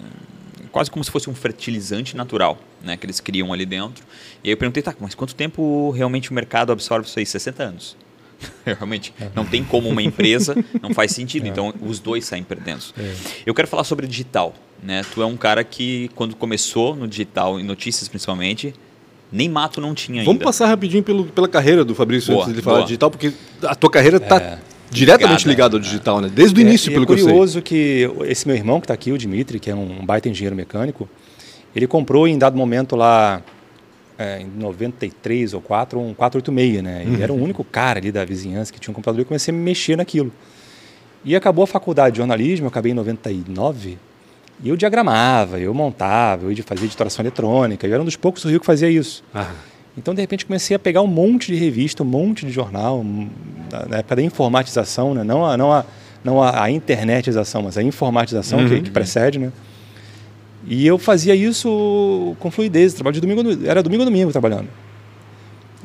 [0.72, 4.04] quase como se fosse um fertilizante natural né, que eles criam ali dentro.
[4.42, 7.24] E aí eu perguntei, tá, mas quanto tempo realmente o mercado absorve isso aí?
[7.24, 7.96] 60 anos.
[8.64, 9.28] Realmente, é.
[9.35, 11.46] não tem como uma empresa, não faz sentido.
[11.46, 11.48] É.
[11.48, 12.85] Então, os dois saem perdendo.
[12.98, 13.14] É.
[13.46, 14.54] Eu quero falar sobre digital.
[14.83, 15.02] Né?
[15.12, 18.74] Tu é um cara que, quando começou no digital, em notícias principalmente,
[19.33, 20.30] nem mato não tinha ainda.
[20.30, 23.74] Vamos passar rapidinho pelo, pela carreira do Fabrício boa, antes de falar digital, porque a
[23.74, 24.59] tua carreira está é.
[24.90, 26.30] diretamente ligada ao digital, né?
[26.33, 27.26] Desde o é, início, pelo que eu sei.
[27.26, 30.28] É curioso que esse meu irmão que está aqui, o Dimitri, que é um baita
[30.28, 31.09] engenheiro mecânico,
[31.74, 33.42] ele comprou em dado momento lá
[34.18, 37.03] é, em 93 ou 4, um 486, né?
[37.03, 37.22] Ele uhum.
[37.22, 39.62] era o único cara ali da vizinhança que tinha um computador e comecei a me
[39.62, 40.33] mexer naquilo.
[41.24, 43.98] E acabou a faculdade de jornalismo, eu acabei em 99,
[44.62, 48.50] e eu diagramava, eu montava, eu fazia editoração eletrônica, eu era um dos poucos do
[48.50, 49.24] Rio que fazia isso.
[49.35, 49.50] Ah.
[49.96, 53.05] Então, de repente, comecei a pegar um monte de revista, um monte de jornal,
[53.88, 55.22] na época da informatização, né?
[55.22, 55.85] não, a, não, a,
[56.22, 58.68] não a, a internetização, mas a informatização uhum.
[58.68, 59.53] que, que precede, né?
[60.66, 64.68] E eu fazia isso com fluidez, trabalho de domingo, era domingo a domingo trabalhando.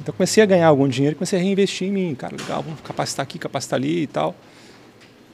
[0.01, 3.23] Então comecei a ganhar algum dinheiro, comecei a reinvestir em mim, cara, legal, vamos capacitar
[3.23, 4.33] aqui, capacitar ali e tal.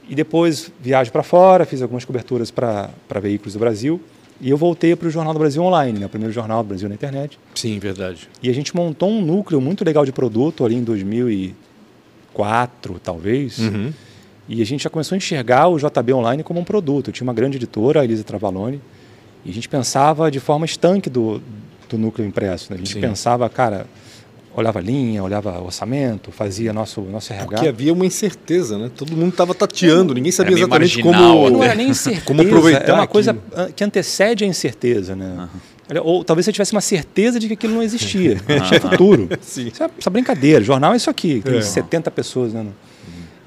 [0.08, 4.00] E depois viajo para fora, fiz algumas coberturas para veículos do Brasil.
[4.40, 6.06] E eu voltei para o Jornal do Brasil Online, né?
[6.06, 7.38] o primeiro jornal do Brasil na internet.
[7.54, 8.28] Sim, verdade.
[8.42, 13.58] E a gente montou um núcleo muito legal de produto ali em 2004, talvez.
[13.58, 13.92] Uhum.
[14.48, 17.08] E a gente já começou a enxergar o JB Online como um produto.
[17.08, 18.78] Eu tinha uma grande editora, a Elisa Travaloni,
[19.46, 21.40] e a gente pensava de forma estanque do,
[21.88, 22.72] do núcleo impresso.
[22.72, 22.76] Né?
[22.76, 23.00] A gente Sim.
[23.00, 23.86] pensava, cara,
[24.56, 27.46] olhava linha, olhava orçamento, fazia nosso, nosso RH.
[27.46, 28.90] Porque havia uma incerteza, né?
[28.94, 31.50] Todo mundo estava tateando, ninguém sabia exatamente marginal, como.
[31.50, 32.26] Não era nem incerteza.
[32.26, 32.88] como aproveitar.
[32.88, 33.38] É uma coisa
[33.76, 35.48] que antecede a incerteza, né?
[35.88, 36.00] Uhum.
[36.02, 38.40] Ou talvez você tivesse uma certeza de que aquilo não existia.
[38.66, 39.28] Tinha futuro.
[39.40, 39.68] Sim.
[39.68, 40.64] Isso é essa brincadeira.
[40.64, 41.60] Jornal é isso aqui, tem é.
[41.60, 42.62] 70 pessoas, né?
[42.62, 42.72] Uhum.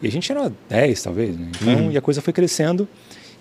[0.02, 1.50] E a gente era 10, talvez, né?
[1.62, 1.92] Então, uhum.
[1.92, 2.88] e a coisa foi crescendo.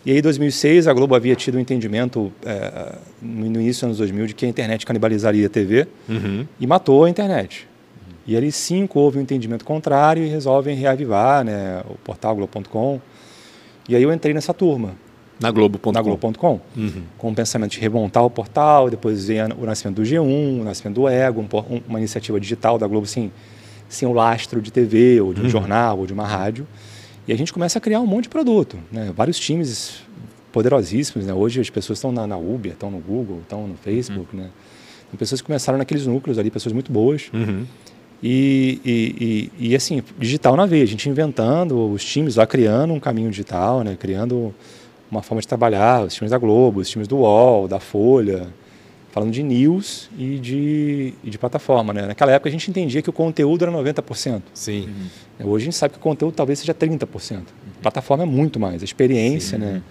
[0.06, 3.98] E aí, em 2006, a Globo havia tido um entendimento é, no início dos anos
[3.98, 6.46] 2000 de que a internet canibalizaria a TV uhum.
[6.58, 7.66] e matou a internet.
[7.96, 8.14] Uhum.
[8.26, 13.00] E ali, cinco, houve um entendimento contrário e resolvem reavivar né, o portal Globo.com.
[13.88, 14.94] E aí eu entrei nessa turma.
[15.40, 15.92] Na Globo.com.
[15.92, 16.60] Na Globo.com.
[16.76, 17.02] Uhum.
[17.16, 20.96] Com o pensamento de remontar o portal, depois veio o nascimento do G1, o nascimento
[20.96, 23.32] do Ego, um, uma iniciativa digital da Globo sem,
[23.88, 25.50] sem o lastro de TV, ou de um uhum.
[25.50, 26.66] jornal, ou de uma rádio.
[27.28, 28.78] E a gente começa a criar um monte de produto.
[28.90, 29.12] Né?
[29.14, 30.00] Vários times
[30.50, 31.26] poderosíssimos.
[31.26, 31.34] Né?
[31.34, 34.34] Hoje as pessoas estão na, na Uber, estão no Google, estão no Facebook.
[34.34, 34.44] Uhum.
[34.44, 34.50] Né?
[35.10, 37.30] Tem pessoas que começaram naqueles núcleos ali, pessoas muito boas.
[37.34, 37.66] Uhum.
[38.22, 42.94] E, e, e, e, assim, digital na veia, a gente inventando, os times lá criando
[42.94, 43.94] um caminho digital, né?
[44.00, 44.54] criando
[45.10, 48.48] uma forma de trabalhar, os times da Globo, os times do UOL, da Folha,
[49.10, 51.92] falando de news e de, e de plataforma.
[51.92, 52.06] Né?
[52.06, 54.42] Naquela época a gente entendia que o conteúdo era 90%.
[54.52, 54.88] Sim.
[55.40, 55.50] Uhum.
[55.50, 57.06] Hoje a gente sabe que o conteúdo talvez seja 30%.
[57.36, 57.42] Uhum.
[57.82, 59.64] Plataforma é muito mais, a experiência, Sim.
[59.64, 59.82] né?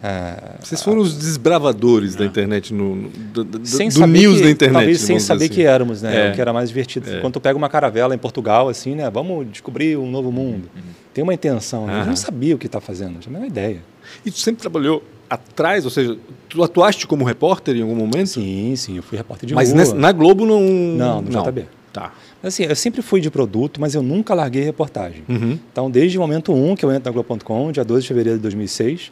[0.00, 3.58] É, Vocês foram os desbravadores da internet, no, no do, do,
[4.06, 4.72] news que, da internet.
[4.72, 5.54] Talvez sem saber assim.
[5.54, 6.28] que éramos, né?
[6.28, 6.30] É.
[6.30, 7.10] O que era mais divertido.
[7.10, 7.20] É.
[7.20, 9.10] Quando tu pega uma caravela em Portugal, assim, né?
[9.10, 10.70] Vamos descobrir um novo mundo.
[10.74, 10.82] Uhum.
[11.12, 11.86] Tem uma intenção.
[11.86, 11.94] Né?
[11.94, 13.82] A gente não sabia o que está fazendo, não tinha a menor ideia.
[14.24, 16.16] E tu sempre trabalhou atrás, ou seja,
[16.48, 18.28] tu atuaste como repórter em algum momento?
[18.28, 19.78] Sim, sim, eu fui repórter de mas rua.
[19.78, 20.60] Mas na Globo não...
[20.60, 21.42] Não, no não.
[21.44, 21.66] JB.
[21.92, 22.12] Tá.
[22.42, 25.24] Assim, eu sempre fui de produto, mas eu nunca larguei reportagem.
[25.28, 25.58] Uhum.
[25.72, 28.38] Então, desde o momento 1 um, que eu entro na Globo.com, dia 12 de fevereiro
[28.38, 29.10] de 2006,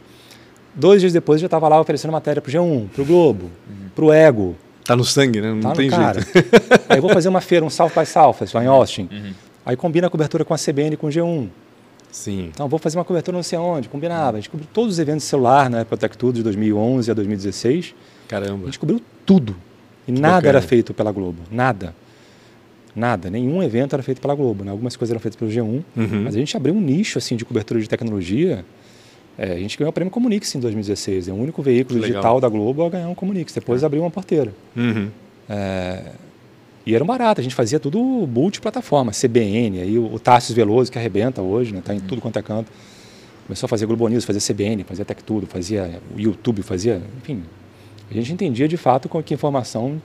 [0.74, 3.50] dois dias depois eu já estava lá oferecendo matéria para o G1, para o Globo,
[3.68, 3.88] uhum.
[3.94, 4.56] para o Ego.
[4.84, 5.52] Tá no sangue, né?
[5.52, 6.20] Não tá tem cara.
[6.20, 6.48] jeito.
[6.88, 9.08] Aí eu vou fazer uma feira, um South by Southwest, lá em Austin.
[9.10, 9.32] Uhum.
[9.64, 11.48] Aí combina a cobertura com a CBN e com o G1.
[12.10, 12.50] Sim.
[12.54, 13.88] Então, vou fazer uma cobertura não sei onde.
[13.88, 14.36] Combinava.
[14.36, 15.84] A gente cobriu todos os eventos de celular, né?
[15.84, 17.94] Protect Tudo, de 2011 a 2016.
[18.26, 18.62] Caramba.
[18.62, 19.54] A gente cobriu tudo.
[20.08, 20.58] E que nada bacana.
[20.58, 21.42] era feito pela Globo.
[21.50, 21.94] Nada.
[22.94, 23.28] Nada.
[23.28, 24.64] Nenhum evento era feito pela Globo.
[24.64, 24.70] Né?
[24.70, 25.62] Algumas coisas eram feitas pelo G1.
[25.64, 25.84] Uhum.
[26.24, 28.64] Mas a gente abriu um nicho assim de cobertura de tecnologia.
[29.36, 31.28] É, a gente ganhou o prêmio Comunix em 2016.
[31.28, 33.52] É o único veículo digital da Globo a ganhar um Comunix.
[33.52, 33.86] Depois é.
[33.86, 34.54] abriu uma porteira.
[34.74, 35.10] Uhum.
[35.48, 36.12] É,
[36.86, 40.90] e era um barato, a gente fazia tudo multiplataforma, CBN, aí o, o Tarsis Veloso
[40.90, 41.82] que arrebenta hoje, né?
[41.84, 42.70] Tá em tudo quanto é canto.
[43.46, 47.42] Começou a fazer Globo News, fazia CBN, fazia Tech Tudo, fazia o YouTube, fazia, enfim.
[48.08, 50.00] A gente entendia de fato que a informação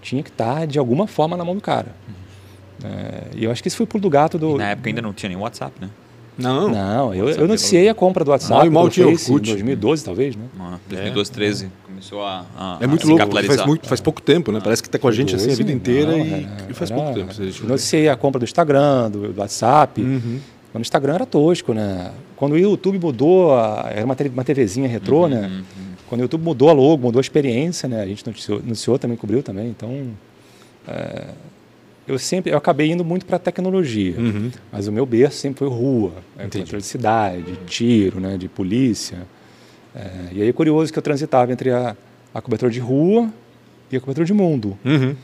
[0.00, 1.94] tinha que estar de alguma forma na mão do cara.
[2.08, 2.88] Uhum.
[2.90, 4.56] É, e eu acho que isso foi pulo do gato do.
[4.56, 5.90] E na época ainda não tinha nem WhatsApp, né?
[6.36, 6.68] Não.
[6.68, 10.36] Não, eu, eu anunciei a compra do WhatsApp mal, mal tinha Face em 2012, talvez,
[10.36, 10.44] né?
[10.58, 11.64] Ah, 2012, 13.
[11.64, 11.68] É.
[11.86, 14.60] Começou a, a É muito a louco, faz, muito, faz pouco tempo, né?
[14.62, 17.00] Parece que está com a gente assim a vida inteira não, e, e, faz era,
[17.00, 17.32] pouco tempo.
[17.40, 20.02] Eu anunciei a compra do Instagram, do, do WhatsApp.
[20.02, 20.40] Uhum.
[20.72, 22.10] Quando o Instagram era tosco, né?
[22.34, 25.46] Quando o YouTube mudou, a, era uma, uma TVzinha retrô, uhum, né?
[25.46, 25.62] Uhum.
[26.08, 28.02] Quando o YouTube mudou a logo, mudou a experiência, né?
[28.02, 29.68] A gente anunciou, anunciou também, cobriu também.
[29.68, 30.08] Então,
[30.88, 31.28] é,
[32.06, 34.50] eu sempre eu acabei indo muito para tecnologia, uhum.
[34.70, 39.18] mas o meu berço sempre foi rua, é, controle de cidade, tiro, né, de polícia.
[39.94, 41.96] É, e aí é curioso que eu transitava entre a,
[42.34, 43.30] a cobertura de rua
[43.90, 44.76] e a cobertura de mundo.
[44.84, 45.14] Uhum.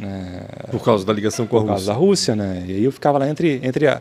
[0.00, 1.74] É, por causa da ligação com a Rússia.
[1.74, 2.64] Por causa da Rússia, né?
[2.66, 4.00] E aí eu ficava lá entre, entre a,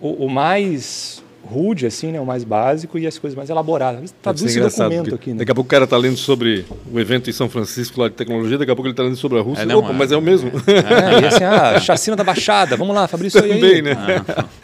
[0.00, 2.20] o, o mais rude, assim, né?
[2.20, 4.14] O mais básico e as coisas mais elaboradas.
[4.22, 5.38] Traduz esse documento aqui, né?
[5.38, 8.14] Daqui a pouco o cara está lendo sobre o evento em São Francisco lá de
[8.14, 9.62] tecnologia, daqui a pouco ele está lendo sobre a Rússia.
[9.62, 10.50] É, não, Opa, é, mas é o mesmo.
[10.66, 13.82] É, e assim, ah, chacina da Baixada, vamos lá, Fabrício Também, aí.
[13.82, 13.96] né?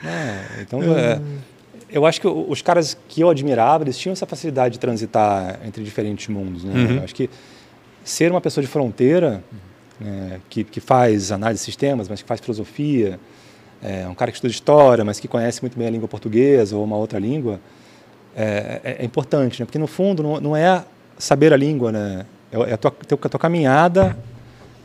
[0.05, 1.21] É, então, é,
[1.91, 5.85] eu acho que os caras que eu admirava, eles tinham essa facilidade de transitar entre
[5.85, 6.73] diferentes mundos, né?
[6.75, 6.97] Uhum.
[6.97, 7.31] Eu acho que
[8.05, 9.43] ser uma pessoa de fronteira,
[10.01, 13.21] né, que, que faz análise de sistemas, mas que faz filosofia,
[13.83, 16.85] é, um cara que estuda história, mas que conhece muito bem a língua portuguesa ou
[16.85, 17.61] uma outra língua,
[18.35, 19.67] é, é, é importante, né?
[19.67, 20.85] Porque no fundo não, não, é
[21.19, 22.25] saber a língua, né?
[22.51, 24.17] É, é a tua, a tua caminhada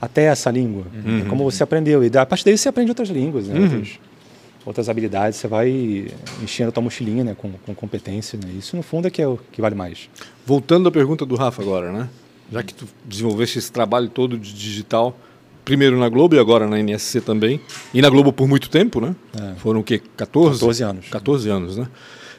[0.01, 1.21] até essa língua, uhum.
[1.21, 3.55] é como você aprendeu e a partir daí você aprende outras línguas, né?
[3.55, 3.63] Uhum.
[3.63, 3.99] outras,
[4.65, 6.07] outras, habilidades, você vai
[6.41, 7.35] enchendo a tua mochilinha, né?
[7.37, 8.51] Com, com competência, né?
[8.57, 10.09] Isso no fundo é que é o que vale mais.
[10.45, 12.09] Voltando à pergunta do Rafa agora, né?
[12.51, 15.17] Já que tu desenvolveste esse trabalho todo de digital,
[15.67, 17.59] primeiro na Globo e agora na NSC também.
[17.93, 19.13] E na Globo por muito tempo, né?
[19.37, 19.55] É.
[19.57, 20.01] Foram o quê?
[20.15, 20.61] 14?
[20.61, 21.09] 14 anos.
[21.09, 21.87] 14 anos, né?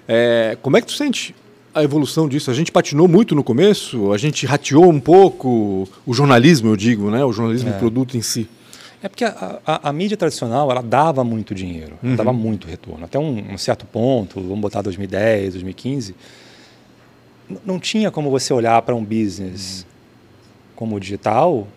[0.08, 1.34] É, como é que tu sente
[1.74, 2.50] a evolução disso?
[2.50, 7.10] A gente patinou muito no começo, a gente rateou um pouco o jornalismo, eu digo,
[7.10, 7.22] né?
[7.22, 7.72] O jornalismo é.
[7.74, 8.48] produto em si.
[9.02, 12.16] É porque a, a, a, mídia tradicional ela dava muito dinheiro, uhum.
[12.16, 13.04] dava muito retorno.
[13.04, 16.14] Até um, um, certo ponto, vamos botar 2010, 2015,
[17.64, 19.86] não tinha como você olhar para um business uhum.
[20.74, 21.68] como o digital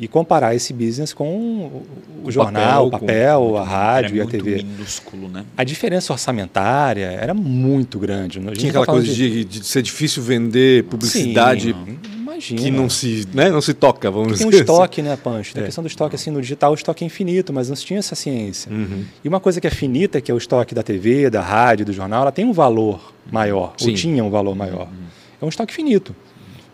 [0.00, 1.86] e comparar esse business com o,
[2.24, 4.62] o jornal, o papel, com, a rádio e a TV.
[4.62, 5.44] minúsculo, né?
[5.54, 8.40] A diferença orçamentária era muito grande.
[8.54, 11.74] Tinha aquela coisa de, de, ser difícil vender publicidade.
[11.74, 12.62] Sim, imagina.
[12.62, 14.46] Que não se, né, não se toca, vamos dizer.
[14.46, 15.10] Tem um estoque, assim.
[15.10, 15.52] né, Pancho?
[15.52, 15.64] Tem é.
[15.64, 17.98] a questão do estoque assim no digital, o estoque é infinito, mas não se tinha
[17.98, 18.72] essa ciência.
[18.72, 19.04] Uhum.
[19.22, 21.92] E uma coisa que é finita, que é o estoque da TV, da rádio, do
[21.92, 23.90] jornal, ela tem um valor maior, Sim.
[23.90, 24.86] ou tinha um valor maior.
[24.86, 25.04] Uhum.
[25.42, 26.16] É um estoque finito.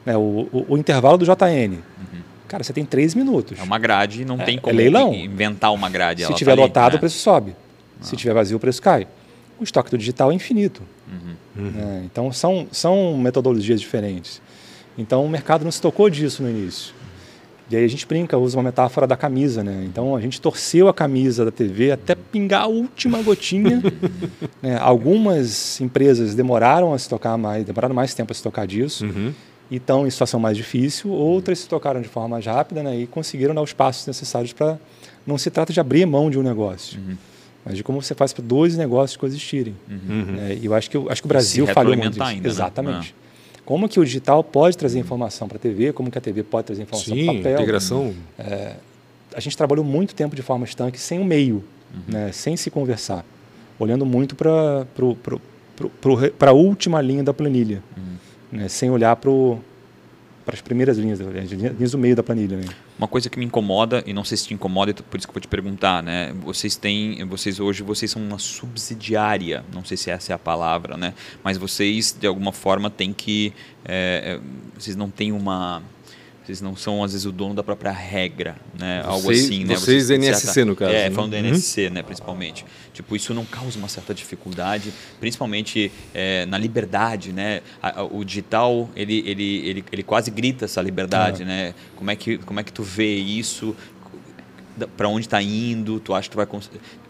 [0.07, 1.73] É, o, o, o intervalo do JN.
[1.73, 2.16] Uhum
[2.49, 3.59] Cara, você tem três minutos.
[3.59, 5.13] É uma grade, não é, tem como é leilão.
[5.15, 6.25] inventar uma grade.
[6.25, 6.97] Se tiver tá lotado, né?
[6.97, 7.57] o preço sobe.
[8.01, 8.05] Ah.
[8.05, 9.07] Se tiver vazio, o preço cai.
[9.59, 10.83] O estoque do digital é infinito.
[11.09, 11.65] Uhum.
[11.65, 11.73] Uhum.
[11.79, 14.41] É, então, são, são metodologias diferentes.
[14.97, 16.95] Então, o mercado não se tocou disso no início.
[17.69, 19.83] E aí a gente brinca, usa uma metáfora da camisa, né?
[19.85, 23.83] Então a gente torceu a camisa da TV até pingar a última gotinha.
[24.63, 24.79] né?
[24.81, 29.05] Algumas empresas demoraram a se tocar mais, demoraram mais tempo a se tocar disso.
[29.05, 29.33] Uhum
[29.71, 33.07] e estão em situação mais difícil, outras se tocaram de forma mais rápida né, e
[33.07, 34.79] conseguiram dar os passos necessários para.
[35.27, 37.17] Não se trata de abrir mão de um negócio, uhum.
[37.65, 39.75] mas de como você faz para dois negócios coexistirem.
[39.91, 40.37] Uhum.
[40.39, 42.49] É, e eu acho que, eu acho que o Brasil falhou muito ainda, né?
[42.49, 43.09] Exatamente.
[43.09, 43.19] Né?
[43.65, 46.69] Como que o digital pode trazer informação para a TV, como que a TV pode
[46.69, 47.55] trazer informação para o papel.
[47.55, 48.15] integração.
[48.39, 48.77] É,
[49.35, 52.03] a gente trabalhou muito tempo de forma estanque, sem o um meio, uhum.
[52.07, 53.25] né, sem se conversar,
[53.81, 54.87] olhando muito para
[56.49, 57.83] a última linha da planilha.
[57.97, 59.33] Uhum né, sem olhar para
[60.47, 62.57] as primeiras linhas, as linhas do meio da planilha.
[62.57, 62.67] Né?
[62.99, 65.35] Uma coisa que me incomoda, e não sei se te incomoda, por isso que eu
[65.35, 66.33] vou te perguntar, né?
[66.45, 70.97] Vocês têm, vocês hoje, vocês são uma subsidiária, não sei se essa é a palavra,
[70.97, 71.13] né?
[71.43, 73.53] Mas vocês, de alguma forma, têm que,
[73.85, 74.41] é,
[74.75, 75.83] vocês não têm uma
[76.47, 79.03] vocês não são, às vezes, o dono da própria regra, né?
[79.03, 79.75] Vocês, Algo assim, né?
[79.75, 80.93] Vocês, vocês NSC, certa, no caso.
[80.93, 81.11] É, né?
[81.11, 81.93] falando do NSC, uhum.
[81.93, 82.65] né, principalmente.
[82.93, 87.63] Tipo, isso não causa uma certa dificuldade, principalmente é, na liberdade, né?
[88.13, 91.45] o digital, ele, ele, ele, ele quase grita essa liberdade, é.
[91.45, 91.75] né?
[91.97, 93.75] Como é, que, como é que tu vê isso?
[94.97, 96.47] Para onde está indo, tu acha que tu vai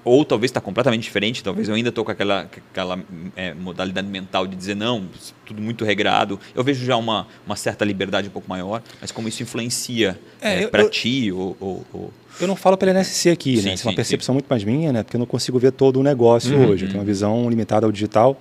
[0.04, 2.98] ou talvez está completamente diferente, talvez eu ainda estou com aquela, aquela
[3.34, 5.04] é, modalidade mental de dizer não,
[5.44, 6.38] tudo muito regrado.
[6.54, 10.62] Eu vejo já uma, uma certa liberdade um pouco maior, mas como isso influencia é,
[10.62, 13.74] é, para ti ou, ou, ou, Eu não falo pela NSC aqui, sim, né?
[13.74, 14.36] Isso é uma percepção sim.
[14.36, 15.02] muito mais minha, né?
[15.02, 16.84] Porque eu não consigo ver todo o negócio uhum, hoje.
[16.84, 18.40] Eu tenho uma visão limitada ao digital.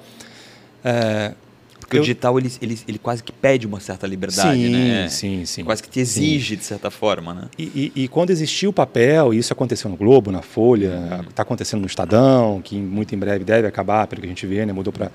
[1.85, 2.01] É, porque eu...
[2.01, 5.07] o digital, ele, ele, ele quase que pede uma certa liberdade, sim, né?
[5.07, 5.63] Sim, sim.
[5.63, 6.59] Quase que te exige, sim.
[6.59, 7.47] de certa forma, né?
[7.57, 11.41] E, e, e, quando existiu o papel, e isso aconteceu no Globo, na Folha, está
[11.41, 11.43] uhum.
[11.43, 14.73] acontecendo no Estadão, que muito em breve deve acabar, pelo que a gente vê, né?
[14.73, 15.11] Mudou para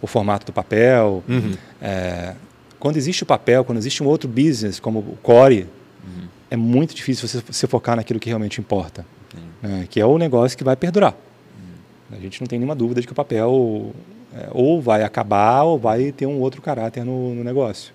[0.00, 1.22] o formato do papel.
[1.28, 1.54] Uhum.
[1.80, 2.34] É,
[2.78, 5.66] quando existe o papel, quando existe um outro business, como o Core,
[6.04, 6.28] uhum.
[6.50, 9.04] é muito difícil você se focar naquilo que realmente importa,
[9.60, 9.86] né?
[9.88, 11.12] que é o negócio que vai perdurar.
[11.12, 12.16] Uhum.
[12.16, 13.92] A gente não tem nenhuma dúvida de que o papel
[14.34, 17.92] é, ou vai acabar ou vai ter um outro caráter no, no, negócio.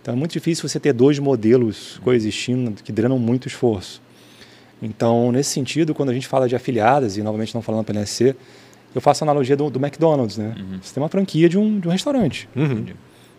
[0.00, 4.02] Então é muito difícil você ter dois modelos coexistindo que drenam muito esforço.
[4.82, 8.34] Então, nesse sentido, quando a gente fala de afiliadas, e novamente não falando para NSC,
[8.92, 10.36] eu faço a analogia do, do McDonald's.
[10.36, 10.54] Né?
[10.58, 10.78] Uhum.
[10.82, 12.48] Você tem uma franquia de um, de um restaurante.
[12.54, 12.86] Uhum.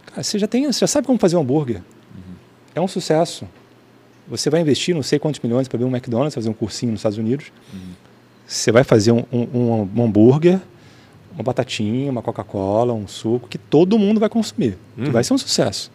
[0.06, 1.78] Cara, você já, tem, você já sabe como fazer um hambúrguer.
[1.78, 2.34] Uhum.
[2.74, 3.46] É um sucesso.
[4.28, 7.00] Você vai investir não sei quantos milhões para abrir um McDonald's, fazer um cursinho nos
[7.00, 7.52] Estados Unidos.
[7.74, 7.80] Uhum.
[8.48, 10.62] Você vai fazer um, um, um hambúrguer
[11.36, 15.12] uma batatinha, uma Coca-Cola, um suco, que todo mundo vai consumir, uhum.
[15.12, 15.92] vai ser um sucesso.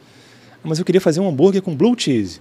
[0.62, 2.40] Mas eu queria fazer um hambúrguer com blue cheese.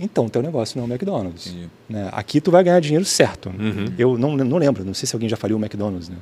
[0.00, 1.56] Então, teu negócio não é o McDonald's.
[1.88, 2.08] Né?
[2.12, 3.48] Aqui tu vai ganhar dinheiro certo.
[3.48, 3.92] Uhum.
[3.98, 6.08] Eu não, não lembro, não sei se alguém já faliu o McDonald's.
[6.08, 6.16] Né?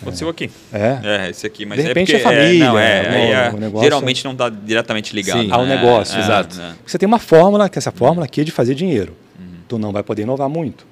[0.00, 0.30] Aconteceu é.
[0.30, 0.50] aqui.
[0.72, 0.98] É?
[1.02, 1.66] É, esse aqui.
[1.66, 2.66] Mas de repente é, porque, é família.
[2.66, 5.40] não, é, é, negócio, geralmente não está diretamente ligado.
[5.40, 5.76] Sim, ao né?
[5.76, 6.60] negócio, é, exato.
[6.86, 9.14] Você tem uma fórmula, que essa fórmula aqui é de fazer dinheiro.
[9.38, 9.46] Uhum.
[9.66, 10.86] Tu não vai poder inovar muito.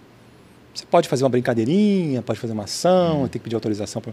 [0.76, 3.28] Você pode fazer uma brincadeirinha, pode fazer uma ação, uhum.
[3.28, 4.02] tem que pedir autorização.
[4.02, 4.12] Pra...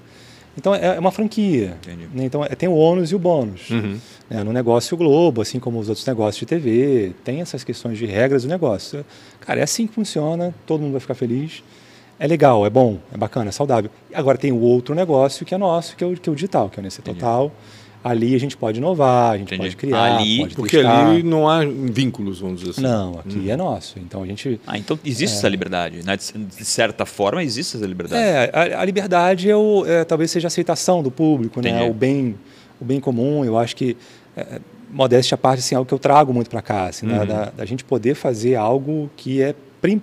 [0.57, 1.77] Então é, é uma franquia.
[1.85, 2.25] Né?
[2.25, 3.69] Então é, tem o ônus e o bônus.
[3.69, 3.99] Uhum.
[4.29, 4.43] Né?
[4.43, 8.43] No negócio Globo, assim como os outros negócios de TV, tem essas questões de regras
[8.43, 9.05] do negócio.
[9.41, 11.63] Cara, é assim que funciona, todo mundo vai ficar feliz.
[12.19, 13.91] É legal, é bom, é bacana, é saudável.
[14.13, 16.69] Agora tem o outro negócio que é nosso, que é o, que é o digital,
[16.69, 17.45] que é o Nesse Total.
[17.45, 19.61] Entendi ali a gente pode inovar, a gente Entendi.
[19.61, 21.07] pode criar, ali, pode porque testar.
[21.07, 22.81] ali não há vínculos, vamos dizer assim.
[22.81, 23.49] Não, aqui hum.
[23.49, 23.97] é nosso.
[23.99, 24.59] Então a gente.
[24.67, 25.37] Ah, então existe é...
[25.37, 26.17] essa liberdade, né?
[26.17, 28.21] De certa forma existe essa liberdade.
[28.21, 31.83] É, a, a liberdade é, o, é, talvez seja a aceitação do público, né?
[31.89, 32.35] O bem,
[32.79, 33.45] o bem comum.
[33.45, 33.95] Eu acho que
[34.35, 34.59] é,
[34.93, 37.25] modéstia à parte, assim, algo que eu trago muito para cá, assim, uhum.
[37.25, 39.55] da, da, gente poder fazer algo que é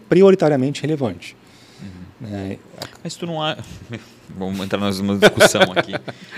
[0.08, 1.36] prioritariamente relevante.
[1.80, 2.28] Uhum.
[2.34, 2.58] É,
[3.02, 3.56] Mas tu não há...
[4.36, 5.92] Vamos entrar numa discussão aqui.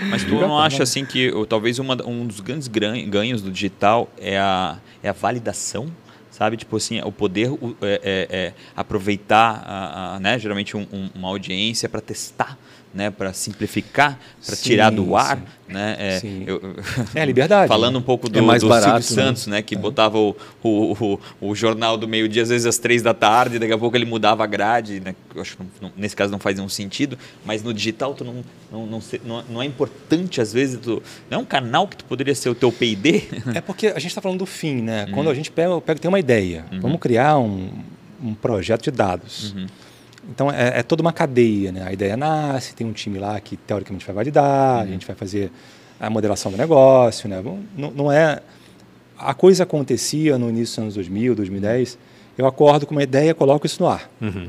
[0.09, 4.09] Mas tu não acha assim que ou, talvez uma, um dos grandes ganhos do digital
[4.17, 5.91] é a, é a validação
[6.33, 6.57] sabe?
[6.57, 7.47] Tipo assim, o poder
[7.81, 10.39] é, é, é aproveitar, a, a, né?
[10.39, 12.57] geralmente um, um, uma audiência para testar
[12.93, 15.43] né, para simplificar, para tirar do ar, sim.
[15.73, 15.95] né?
[15.97, 16.75] É, eu,
[17.15, 17.67] é a liberdade.
[17.69, 17.99] Falando né?
[17.99, 19.29] um pouco do, é mais do barato, Silvio né?
[19.29, 19.77] Santos, né, que é.
[19.77, 23.73] botava o, o, o, o, jornal do meio-dia às vezes às três da tarde, daqui
[23.73, 25.15] a pouco ele mudava a grade, né?
[25.33, 28.43] Eu acho que não, nesse caso não faz nenhum sentido, mas no digital tu não
[28.71, 32.05] não, não, não, não é importante às vezes tu, não é um canal que tu
[32.05, 33.23] poderia ser o teu P&D?
[33.53, 35.05] É porque a gente está falando do fim, né?
[35.05, 35.11] Uhum.
[35.11, 36.79] Quando a gente pega, pega tem uma ideia, uhum.
[36.79, 37.69] vamos criar um,
[38.21, 39.53] um projeto de dados.
[39.53, 39.67] Uhum.
[40.29, 41.83] Então é, é, toda uma cadeia, né?
[41.85, 44.83] A ideia nasce, tem um time lá que teoricamente vai validar, uhum.
[44.83, 45.51] a gente vai fazer
[45.99, 47.41] a modelação do negócio, né?
[47.77, 48.41] Não, não é
[49.17, 51.97] a coisa acontecia no início dos anos 2000, 2010.
[52.37, 54.09] Eu acordo com uma ideia, coloco isso no ar.
[54.21, 54.47] Uhum.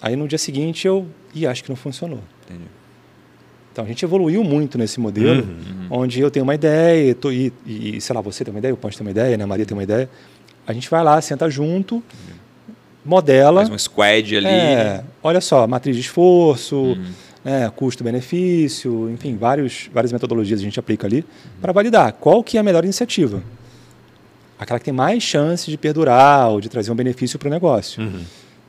[0.00, 2.20] Aí no dia seguinte eu e acho que não funcionou.
[2.44, 2.64] Entendi.
[3.72, 5.86] Então a gente evoluiu muito nesse modelo, uhum.
[5.90, 8.76] onde eu tenho uma ideia, tô, e, e, sei lá, você tem uma ideia, o
[8.76, 9.44] Ponte tem uma ideia, né?
[9.44, 10.10] a Maria tem uma ideia.
[10.66, 12.02] A gente vai lá, senta junto,
[13.04, 13.60] modela.
[13.60, 14.46] Faz um squad ali.
[14.46, 17.04] É, olha só, matriz de esforço, uhum.
[17.44, 21.60] né, custo-benefício, enfim, vários, várias metodologias a gente aplica ali uhum.
[21.60, 23.42] para validar qual que é a melhor iniciativa.
[24.58, 28.02] Aquela que tem mais chance de perdurar ou de trazer um benefício para o negócio.
[28.02, 28.22] Uhum.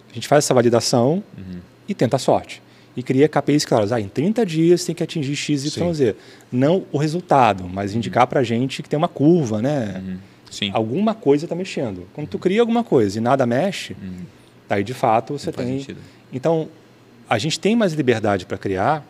[0.10, 1.60] A gente faz essa validação uhum.
[1.88, 2.62] e tenta a sorte.
[2.96, 3.92] E cria KPIs claros.
[3.92, 6.16] Ah, em 30 dias tem que atingir X, Y, Z.
[6.52, 10.02] Não o resultado, mas indicar para a gente que tem uma curva, né?
[10.52, 10.70] Sim.
[10.74, 12.06] Alguma coisa está mexendo.
[12.14, 14.26] Quando tu cria alguma coisa e nada mexe, uhum.
[14.68, 15.80] daí de fato você Não tem.
[15.80, 16.00] Sentido.
[16.32, 16.68] Então,
[17.30, 19.04] a gente tem mais liberdade para criar,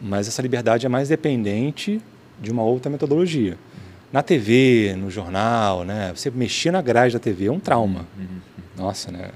[0.00, 2.00] mas essa liberdade é mais dependente
[2.40, 3.52] de uma outra metodologia.
[3.52, 3.90] Uhum.
[4.12, 6.12] Na TV, no jornal, né?
[6.14, 8.06] Você mexer na grade da TV é um trauma.
[8.16, 8.40] Uhum.
[8.76, 9.30] Nossa, né?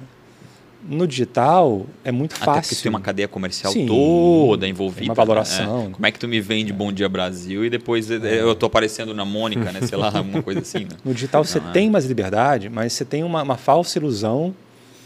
[0.89, 2.53] No digital é muito fácil.
[2.53, 5.07] Até porque tem uma cadeia comercial Sim, toda envolvida.
[5.07, 5.85] Uma valoração.
[5.85, 5.91] Né?
[5.93, 8.41] Como é que tu me vende Bom Dia Brasil e depois é.
[8.41, 9.81] eu tô aparecendo na Mônica, né?
[9.83, 10.81] Sei lá, alguma coisa assim.
[10.81, 10.91] Né?
[11.05, 11.73] No digital você é.
[11.73, 14.55] tem mais liberdade, mas você tem uma, uma falsa ilusão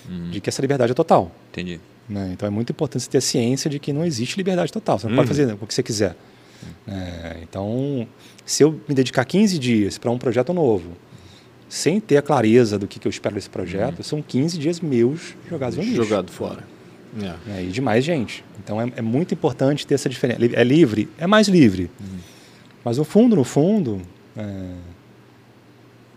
[0.08, 0.30] uhum.
[0.30, 1.30] de que essa liberdade é total.
[1.50, 1.80] Entendi.
[2.08, 2.30] Né?
[2.32, 4.98] Então é muito importante você ter a ciência de que não existe liberdade total.
[4.98, 5.16] Você não uhum.
[5.18, 6.16] pode fazer o que você quiser.
[6.62, 6.94] Uhum.
[6.94, 8.08] É, então,
[8.44, 10.96] se eu me dedicar 15 dias para um projeto novo,
[11.68, 14.04] sem ter a clareza do que, que eu espero desse projeto, uhum.
[14.04, 15.96] são 15 dias meus jogados no lixo.
[15.96, 16.64] Jogado fora.
[17.20, 17.58] É.
[17.58, 18.44] É, e de mais gente.
[18.62, 20.40] Então é, é, muito importante ter essa diferença.
[20.54, 21.08] É livre?
[21.18, 21.90] É mais livre.
[22.00, 22.18] Uhum.
[22.84, 24.00] Mas no fundo, no fundo,
[24.36, 24.70] é,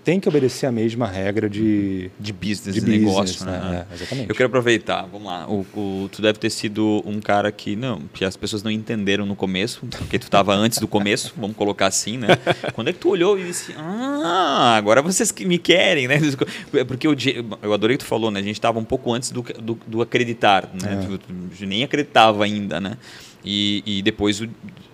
[0.04, 3.60] tem que obedecer a mesma regra de, de business, de, de negócio, né?
[3.60, 3.86] né?
[3.90, 4.30] É, exatamente.
[4.30, 5.48] Eu quero aproveitar, vamos lá.
[5.48, 9.26] O, o, tu deve ter sido um cara que não, que as pessoas não entenderam
[9.26, 12.30] no começo, porque tu estava antes do começo, vamos colocar assim, né?
[12.74, 16.20] Quando é que tu olhou e disse, ah, agora vocês me querem, né?
[16.88, 17.16] Porque eu,
[17.62, 18.40] eu adorei que tu falou, né?
[18.40, 21.04] A gente estava um pouco antes do, do, do acreditar, né?
[21.04, 21.06] É.
[21.06, 22.98] Tu, tu, nem acreditava ainda, né?
[23.44, 24.50] E, e depois o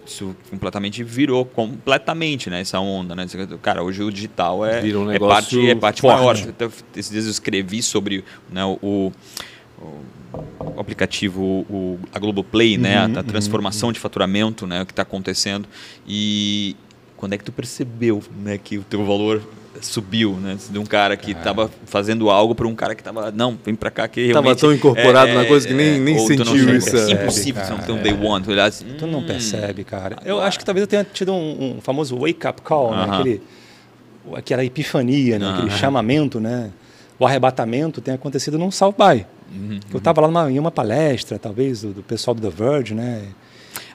[0.07, 3.15] isso completamente virou completamente né, essa onda.
[3.15, 3.25] Né?
[3.61, 6.17] Cara, hoje o digital é, um é parte, é parte forte.
[6.17, 6.37] maior.
[6.37, 9.11] Então, esses dias eu escrevi sobre né, o,
[9.79, 13.93] o aplicativo, o, a Globoplay, né, uhum, né, a, a transformação uhum.
[13.93, 15.67] de faturamento, né, o que está acontecendo.
[16.07, 16.75] E
[17.15, 19.41] quando é que tu percebeu né, que o teu valor
[19.81, 20.57] subiu, né?
[20.69, 23.91] De um cara que estava fazendo algo para um cara que estava não, vem para
[23.91, 26.95] cá que estava tão incorporado é, na coisa que nem, é, nem sentiu isso.
[26.95, 28.43] É impossível cara, não ter um day one.
[28.43, 30.17] Tu, olhar assim, tu não hum, percebe, cara.
[30.25, 33.07] Eu acho que talvez eu tenha tido um, um famoso wake up call, uh -huh.
[33.07, 33.17] né?
[33.17, 33.41] Aquele,
[34.35, 35.45] aquela epifania, né?
[35.45, 35.53] Uh -huh.
[35.55, 36.71] aquele chamamento, né?
[37.19, 39.25] O arrebatamento tem acontecido num South by.
[39.51, 42.93] Uhum, eu estava lá numa, em uma palestra, talvez, do, do pessoal do The Verge,
[42.93, 43.23] né?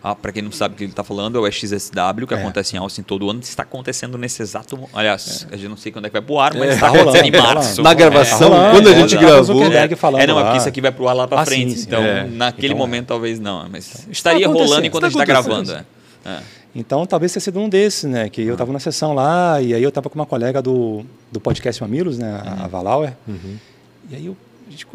[0.05, 2.37] Ah, para quem não sabe o que ele está falando, é o XSW, que é.
[2.37, 3.39] acontece em Austin todo ano.
[3.39, 4.77] Está acontecendo nesse exato.
[4.93, 5.55] Aliás, é.
[5.55, 7.27] a gente não sei quando é que vai pro ar, mas é, está tá acontecendo
[7.27, 7.83] em março.
[7.83, 9.63] Na gravação, quando a gente gravou.
[9.63, 11.73] É, falando é, não, é porque isso aqui vai pro ar lá para ah, frente.
[11.73, 11.85] Sim, sim.
[11.87, 12.25] Então, é.
[12.25, 13.69] naquele então, momento, talvez não.
[13.71, 15.87] Mas estaria rolando enquanto a gente está gravando.
[16.75, 18.29] Então, talvez tenha sido um desses, né?
[18.29, 18.75] Que eu estava ah.
[18.75, 22.41] na sessão lá, e aí eu estava com uma colega do, do podcast Mamilos, né?
[22.45, 23.13] A, a Valauer.
[23.29, 23.57] Uhum.
[24.11, 24.37] E aí eu,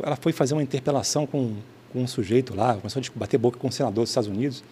[0.03, 1.53] ela foi fazer uma interpelação com,
[1.93, 4.63] com um sujeito lá, começou a bater boca com o senador dos Estados Unidos.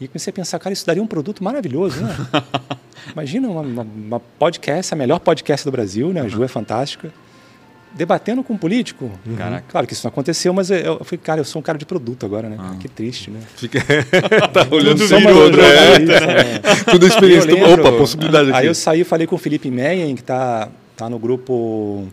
[0.00, 2.16] E comecei a pensar, cara, isso daria um produto maravilhoso, né?
[3.12, 6.22] Imagina uma, uma, uma, podcast, a melhor podcast do Brasil, né?
[6.22, 7.12] A Ju é fantástica.
[7.92, 9.10] Debatendo com um político.
[9.26, 9.36] Uhum.
[9.68, 11.84] Claro que isso não aconteceu, mas eu, eu falei, cara, eu sou um cara de
[11.84, 12.56] produto agora, né?
[12.58, 12.76] Ah.
[12.80, 13.40] Que triste, né?
[13.56, 13.80] Fica...
[14.52, 15.98] tá olhando tudo outro, é.
[15.98, 16.58] né?
[16.88, 17.52] Tudo experiência.
[17.52, 18.58] Lembro, Opa, possibilidade aqui.
[18.60, 22.06] Aí eu saí e falei com o Felipe Meyen, que está tá no grupo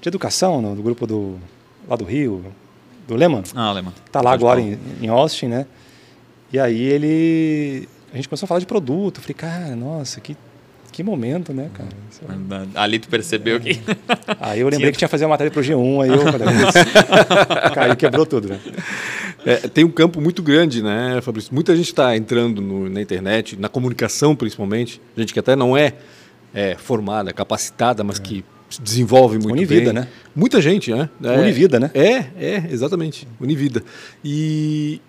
[0.00, 1.36] de educação, no, grupo do,
[1.86, 2.44] lá do Rio,
[3.06, 3.42] do Lehman.
[3.54, 3.92] Ah, Lehman.
[4.06, 5.66] Está lá Pode agora em, em Austin, né?
[6.52, 7.88] E aí ele.
[8.12, 9.18] A gente começou a falar de produto.
[9.18, 10.36] Eu falei, cara, nossa, que,
[10.92, 11.88] que momento, né, cara?
[12.74, 13.80] Ali tu percebeu que.
[14.38, 16.48] Aí eu lembrei que tinha que fazer uma matéria pro G1, aí eu falei,
[17.74, 18.60] caiu, quebrou tudo, né?
[19.46, 21.54] É, tem um campo muito grande, né, Fabrício?
[21.54, 25.94] Muita gente está entrando no, na internet, na comunicação principalmente, gente que até não é,
[26.52, 28.22] é formada, capacitada, mas é.
[28.22, 28.44] que
[28.80, 30.02] desenvolve muito Univida, bem.
[30.02, 30.08] né?
[30.34, 31.08] Muita gente, né?
[31.22, 31.90] É, Univida, né?
[31.94, 33.26] É, é, exatamente.
[33.40, 33.82] Univida.
[34.24, 35.00] E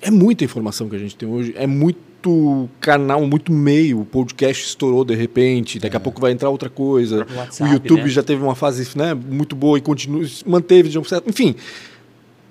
[0.00, 4.00] é muita informação que a gente tem hoje, é muito canal, muito meio.
[4.00, 5.98] O podcast estourou de repente, daqui é.
[5.98, 7.26] a pouco vai entrar outra coisa.
[7.30, 8.08] O, WhatsApp, o YouTube né?
[8.08, 11.28] já teve uma fase né, muito boa e continua, manteve de um certo.
[11.28, 11.54] Enfim,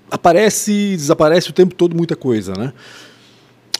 [0.10, 2.74] aparece, desaparece o tempo todo muita coisa, né?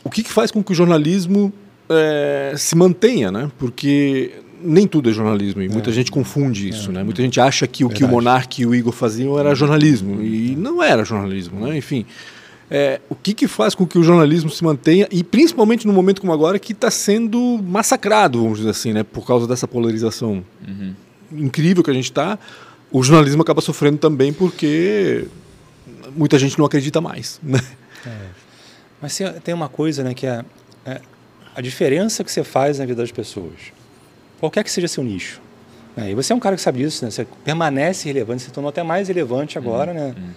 [0.04, 1.52] O que, que faz com que o jornalismo
[1.88, 3.50] é, se mantenha, né?
[3.58, 5.92] Porque nem tudo é jornalismo e muita é.
[5.92, 6.94] gente confunde isso, é.
[6.94, 7.02] né?
[7.02, 8.04] Muita gente acha que o Verdade.
[8.04, 11.76] que o Monark e o Igor faziam era jornalismo e não era jornalismo, né?
[11.76, 12.04] Enfim,
[12.70, 16.20] é, o que, que faz com que o jornalismo se mantenha e principalmente no momento
[16.20, 19.02] como agora que está sendo massacrado, vamos dizer assim, né?
[19.02, 20.94] Por causa dessa polarização uhum.
[21.32, 22.38] incrível que a gente está,
[22.92, 25.26] o jornalismo acaba sofrendo também porque
[26.14, 27.60] muita gente não acredita mais, né?
[28.06, 28.26] É.
[29.00, 30.44] Mas tem uma coisa, né, que é,
[30.84, 31.00] é
[31.54, 33.78] a diferença que você faz na vida das pessoas
[34.38, 35.40] qualquer que seja seu nicho.
[35.96, 37.10] É, e você é um cara que sabe disso, né?
[37.10, 40.14] Você permanece relevante, você tornou até mais relevante agora, uhum, né?
[40.16, 40.30] Uhum.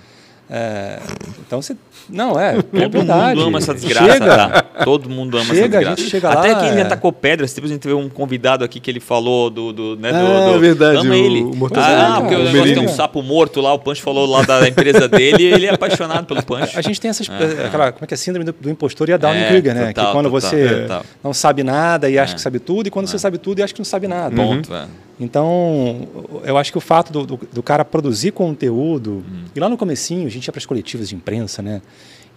[0.53, 0.99] É,
[1.39, 1.77] então você.
[2.09, 2.57] Não, é.
[2.57, 4.11] é Todo é mundo ama essa desgraça.
[4.11, 4.25] Chega.
[4.25, 4.61] Tá?
[4.83, 5.93] Todo mundo ama chega, essa desgraça.
[5.93, 7.53] A gente chega Até lá, quem já tacou pedras.
[7.53, 9.71] Tipo, a gente teve um convidado aqui que ele falou do.
[9.71, 10.97] do, né, do, ah, do, verdade.
[10.97, 11.41] Ama ele.
[11.41, 13.73] O ah, porque o, o negócio tem um sapo morto lá.
[13.73, 16.77] O Punch falou lá da empresa dele e ele é apaixonado pelo Punch.
[16.77, 17.29] A gente tem essas.
[17.29, 18.17] É, aquela, como é que é?
[18.17, 19.87] Síndrome do, do impostor e a Down é, Krieger, né?
[19.93, 21.05] Total, que quando total, você total.
[21.23, 23.73] não sabe nada e acha que sabe tudo, e quando você sabe tudo e acha
[23.73, 24.35] que não sabe nada.
[24.35, 24.85] Ponto, uhum.
[25.21, 26.07] Então,
[26.43, 29.45] eu acho que o fato do, do, do cara produzir conteúdo, hum.
[29.55, 31.79] e lá no comecinho a gente ia para as coletivas de imprensa, né?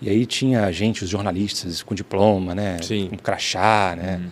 [0.02, 2.76] E aí tinha a gente, os jornalistas com diploma, né?
[2.82, 3.08] Sim.
[3.08, 4.20] Com crachá, né?
[4.22, 4.28] Hum.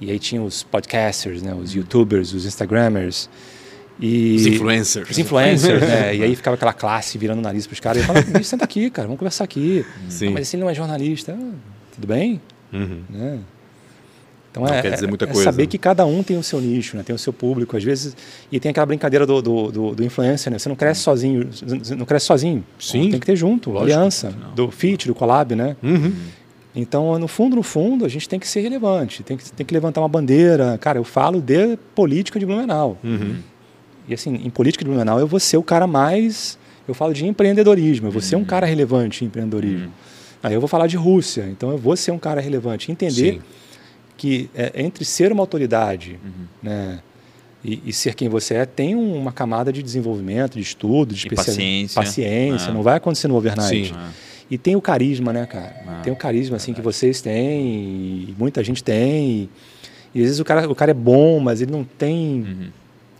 [0.00, 1.54] E aí tinha os podcasters, né?
[1.54, 3.30] Os youtubers, os instagrammers.
[4.00, 5.10] E os influencers.
[5.10, 6.16] Os influencers, né?
[6.16, 7.98] E aí ficava aquela classe virando o nariz para os caras.
[7.98, 9.86] E eu falava, senta aqui, cara, vamos conversar aqui.
[10.08, 10.30] Sim.
[10.30, 11.52] mas se ele não é jornalista, ah,
[11.94, 12.40] tudo bem?
[12.72, 13.02] Uhum.
[13.08, 13.38] Né?
[14.52, 15.44] Então não é, quer dizer muita é coisa.
[15.44, 17.02] saber que cada um tem o seu nicho, né?
[17.02, 17.74] tem o seu público.
[17.74, 18.14] Às vezes,
[18.50, 20.58] e tem aquela brincadeira do, do, do, do influencer, né?
[20.58, 21.48] Você não cresce sozinho,
[21.96, 22.62] não cresce sozinho.
[22.78, 23.10] Sim.
[23.10, 23.90] Tem que ter junto, Lógico.
[23.90, 24.54] aliança, não.
[24.54, 25.74] do fit, do collab, né?
[25.82, 26.12] Uhum.
[26.76, 29.72] Então, no fundo, no fundo, a gente tem que ser relevante, tem que, tem que
[29.72, 30.76] levantar uma bandeira.
[30.78, 32.98] Cara, eu falo de política de Blumenau.
[33.02, 33.36] Uhum.
[34.06, 36.58] E assim, em política de Blumenau, eu vou ser o cara mais.
[36.86, 38.44] Eu falo de empreendedorismo, eu vou ser um uhum.
[38.44, 39.86] cara relevante em empreendedorismo.
[39.86, 39.92] Uhum.
[40.42, 42.92] Aí eu vou falar de Rússia, então eu vou ser um cara relevante.
[42.92, 43.34] Entender.
[43.34, 43.40] Sim
[44.22, 46.46] que é, entre ser uma autoridade uhum.
[46.62, 47.00] né,
[47.64, 52.00] e, e, ser quem você é, tem uma camada de desenvolvimento, de estudo, de paciência.
[52.00, 52.72] paciência é.
[52.72, 53.88] Não vai acontecer no overnight.
[53.88, 53.94] Sim.
[54.48, 55.74] E tem o carisma, né, cara?
[55.98, 56.02] É.
[56.04, 59.50] Tem o carisma assim que vocês têm, e muita gente tem.
[60.14, 62.68] E, às vezes o cara, o cara é bom, mas ele não tem uhum.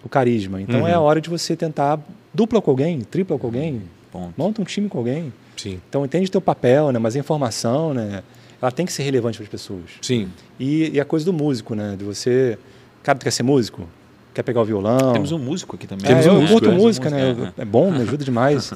[0.04, 0.62] o carisma.
[0.62, 0.86] Então uhum.
[0.86, 1.98] é a hora de você tentar
[2.32, 3.82] dupla com alguém, tripla com alguém,
[4.12, 4.34] Ponto.
[4.36, 5.32] monta um time com alguém.
[5.56, 5.80] Sim.
[5.88, 7.00] Então entende o teu papel, né?
[7.00, 8.22] Mas a informação, né?
[8.62, 9.90] Ela tem que ser relevante para as pessoas.
[10.00, 10.28] Sim.
[10.58, 11.96] E, e, a coisa do músico, né?
[11.98, 12.56] De você.
[13.02, 13.88] Cara, tu quer ser músico?
[14.32, 15.12] Quer pegar o violão?
[15.12, 16.06] Temos um músico aqui também.
[16.06, 17.52] É, Temos eu um curto música, né?
[17.58, 17.62] É.
[17.62, 18.72] é bom, me ajuda demais.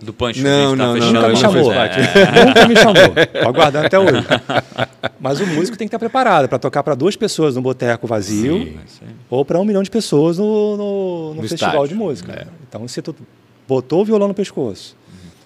[0.00, 1.72] Do Punch, não, não, tá não, nunca me chamou.
[1.74, 2.46] É.
[2.46, 2.94] Nunca me chamou.
[3.42, 4.26] Tô aguardando até hoje.
[5.20, 8.62] Mas o músico tem que estar preparado para tocar para duas pessoas no boteco vazio
[8.62, 9.06] sim, sim.
[9.28, 11.88] ou para um milhão de pessoas no, no, no, no festival estádio.
[11.88, 12.32] de música.
[12.32, 12.46] É.
[12.66, 13.14] Então, se tu
[13.68, 14.96] botou o violão no pescoço,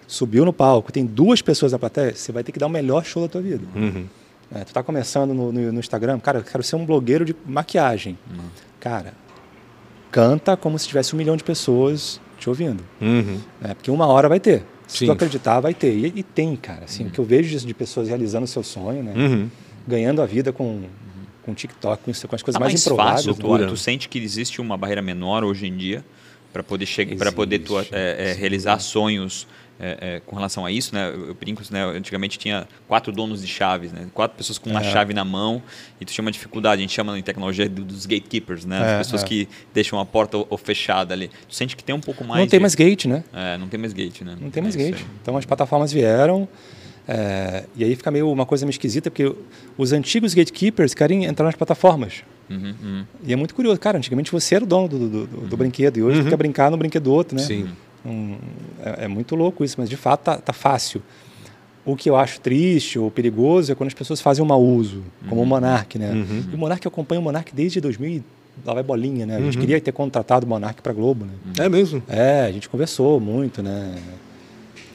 [0.06, 3.04] subiu no palco, tem duas pessoas na plateia, você vai ter que dar o melhor
[3.04, 3.64] show da tua vida.
[3.74, 4.06] Uhum.
[4.54, 7.34] É, tu está começando no, no, no, Instagram, cara, eu quero ser um blogueiro de
[7.46, 8.18] maquiagem.
[8.30, 8.44] Uhum.
[8.78, 9.14] Cara,
[10.10, 12.84] canta como se tivesse um milhão de pessoas te ouvindo.
[13.00, 13.40] Uhum.
[13.62, 14.62] É, porque uma hora vai ter.
[14.86, 15.06] Se Sim.
[15.06, 15.92] tu acreditar, vai ter.
[15.92, 16.84] E, e tem, cara.
[16.84, 19.12] Assim, O que eu vejo de pessoas realizando o seu sonho, né?
[19.16, 19.50] Uhum.
[19.88, 20.82] Ganhando a vida com,
[21.42, 23.24] com TikTok, com, com as coisas tá mais, mais improváveis.
[23.24, 23.66] Fácil, tu, né?
[23.66, 26.04] tu sente que existe uma barreira menor hoje em dia
[26.52, 29.48] para poder chegar, para poder tu, é, é, realizar sonhos
[29.78, 31.10] é, é, com relação a isso, né?
[31.12, 31.84] Eu brinco, né?
[31.84, 34.06] Antigamente tinha quatro donos de chaves, né?
[34.14, 34.84] Quatro pessoas com uma é.
[34.84, 35.62] chave na mão
[36.00, 36.80] e tu tinha uma dificuldade.
[36.80, 38.78] A gente chama em tecnologia dos gatekeepers, né?
[38.78, 39.26] As é, pessoas é.
[39.26, 41.30] que deixam a porta ou fechada ali.
[41.48, 42.40] Tu sente que tem um pouco mais.
[42.40, 43.24] Não tem mais gate, né?
[43.32, 44.36] É, não tem mais gate, né?
[44.40, 45.04] Não tem mais gate.
[45.22, 46.48] Então as plataformas vieram.
[47.06, 49.34] É, e aí fica meio uma coisa meio esquisita, porque
[49.76, 52.22] os antigos gatekeepers querem entrar nas plataformas.
[52.48, 53.04] Uhum, uhum.
[53.22, 53.78] E é muito curioso.
[53.78, 55.46] Cara, antigamente você era o dono do, do, do, uhum.
[55.48, 56.28] do brinquedo e hoje uhum.
[56.28, 57.42] quer brincar no brinquedo do outro, né?
[57.42, 57.68] Sim.
[58.04, 58.36] Um,
[58.82, 61.02] é, é, muito louco isso, mas de fato tá, tá, fácil.
[61.84, 65.02] O que eu acho triste ou perigoso é quando as pessoas fazem um mau uso,
[65.28, 65.46] como uhum.
[65.46, 66.10] o Monark, né?
[66.12, 66.44] Uhum.
[66.52, 68.22] E o Monark acompanha o Monark desde 2000
[68.64, 69.36] lá vai bolinha, né?
[69.36, 69.60] A gente uhum.
[69.60, 71.32] queria ter contratado o Monark para Globo, né?
[71.58, 72.02] É mesmo?
[72.08, 73.96] É, a gente conversou muito, né?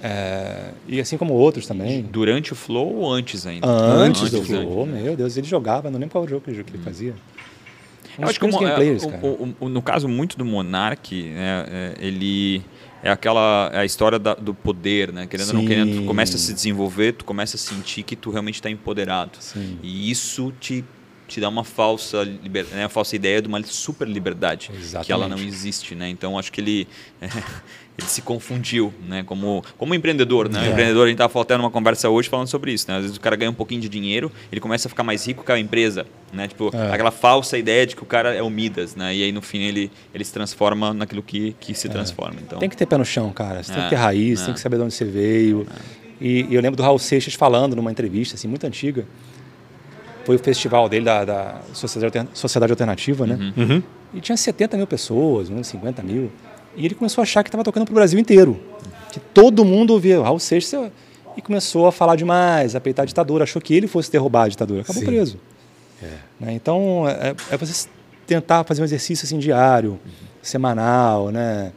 [0.01, 2.01] É, e assim como outros também.
[2.03, 3.67] Durante o Flow ou antes ainda?
[3.67, 5.03] Antes, antes do Flow, antes.
[5.03, 6.81] meu Deus, ele jogava, não lembro qual jogo que ele hum.
[6.83, 7.13] fazia.
[8.17, 12.61] Eu acho que o, é, o, o, no caso muito do Monark, né, é, ele
[13.03, 15.27] é aquela é a história da, do poder, né?
[15.27, 15.55] Querendo Sim.
[15.55, 18.55] ou não querendo, tu começa a se desenvolver, tu começa a sentir que tu realmente
[18.55, 19.37] está empoderado.
[19.39, 19.79] Sim.
[19.81, 20.83] E isso te
[21.27, 25.05] te dá uma falsa liber, né, uma falsa ideia de uma super liberdade Exatamente.
[25.05, 26.09] que ela não existe, né?
[26.09, 26.87] Então acho que ele
[27.21, 27.29] é,
[27.99, 29.23] ele se confundiu, né?
[29.23, 30.67] Como, como empreendedor, né?
[30.67, 30.71] É.
[30.71, 32.97] Empreendedor, a gente estava faltando uma conversa hoje falando sobre isso, né?
[32.97, 35.43] Às vezes o cara ganha um pouquinho de dinheiro, ele começa a ficar mais rico
[35.43, 36.47] que a empresa, né?
[36.47, 36.93] Tipo, é.
[36.93, 39.13] aquela falsa ideia de que o cara é o Midas, né?
[39.13, 41.89] E aí no fim ele, ele se transforma naquilo que, que se é.
[41.89, 42.39] transforma.
[42.41, 42.59] Então...
[42.59, 43.61] Tem que ter pé no chão, cara.
[43.61, 43.99] Você tem que ter é.
[43.99, 44.53] raiz, tem é.
[44.53, 45.67] que saber de onde você veio.
[46.21, 49.05] E, e, eu lembro do Raul Seixas falando numa entrevista, assim, muito antiga.
[50.25, 53.53] Foi o festival dele da, da Sociedade Alternativa, né?
[53.57, 53.63] Uhum.
[53.63, 53.83] Uhum.
[54.13, 56.31] E tinha 70 mil pessoas, 50 mil.
[56.79, 58.59] E ele começou a achar que estava tocando para o Brasil inteiro.
[59.11, 60.89] Que todo mundo ouvia Raul Seixas
[61.35, 63.43] e começou a falar demais, a peitar a ditadura.
[63.43, 64.81] Achou que ele fosse derrubar a ditadura.
[64.81, 65.05] Acabou Sim.
[65.05, 65.37] preso.
[66.01, 66.07] É.
[66.39, 66.53] Né?
[66.53, 67.89] Então, é, é, você
[68.25, 70.27] tentar fazer um exercício assim, diário, uhum.
[70.41, 71.29] semanal.
[71.31, 71.73] Né?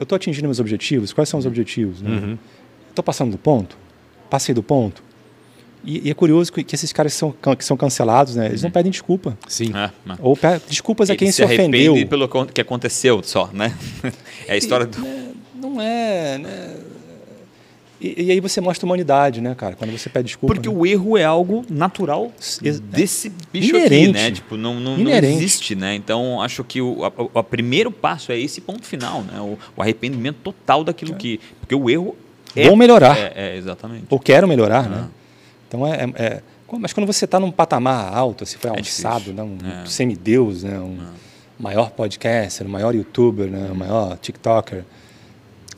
[0.00, 1.12] Eu estou atingindo meus objetivos?
[1.12, 1.98] Quais são os objetivos?
[1.98, 2.38] Estou né?
[2.96, 3.02] uhum.
[3.04, 3.78] passando do ponto?
[4.28, 5.00] Passei do ponto?
[5.84, 8.46] E, e, é curioso que, que, esses caras que são, que são cancelados, né?
[8.46, 8.72] Eles não uhum.
[8.72, 9.36] pedem desculpa.
[9.46, 9.72] Sim.
[9.74, 11.94] É, Ou pedem desculpas a quem se, se ofendeu.
[12.06, 13.74] pelo que aconteceu só, né?
[14.46, 15.00] É a história e, do...
[15.00, 16.76] Né, não é, né?
[18.00, 19.74] E, e, aí você mostra humanidade, né, cara?
[19.76, 20.54] Quando você pede desculpa.
[20.54, 20.74] Porque né?
[20.74, 22.30] o erro é algo natural
[22.82, 24.10] desse bicho Inerente.
[24.10, 24.30] aqui, né?
[24.30, 25.94] Tipo, não, não, não, existe, né?
[25.94, 29.40] Então, acho que o, a, a primeiro passo é esse ponto final, né?
[29.40, 31.16] O, o arrependimento total daquilo é.
[31.16, 31.40] que...
[31.60, 32.14] Porque o erro...
[32.54, 33.16] É, Vou melhorar.
[33.16, 34.04] É, é, exatamente.
[34.10, 35.08] Ou quero melhorar, né?
[35.74, 36.42] Então é, é, é
[36.78, 39.86] mas quando você está num patamar alto, se foi é alçado, né, um é.
[39.86, 41.06] semideus, né, um é.
[41.58, 44.84] maior podcaster, um maior youtuber, né, um maior tiktoker,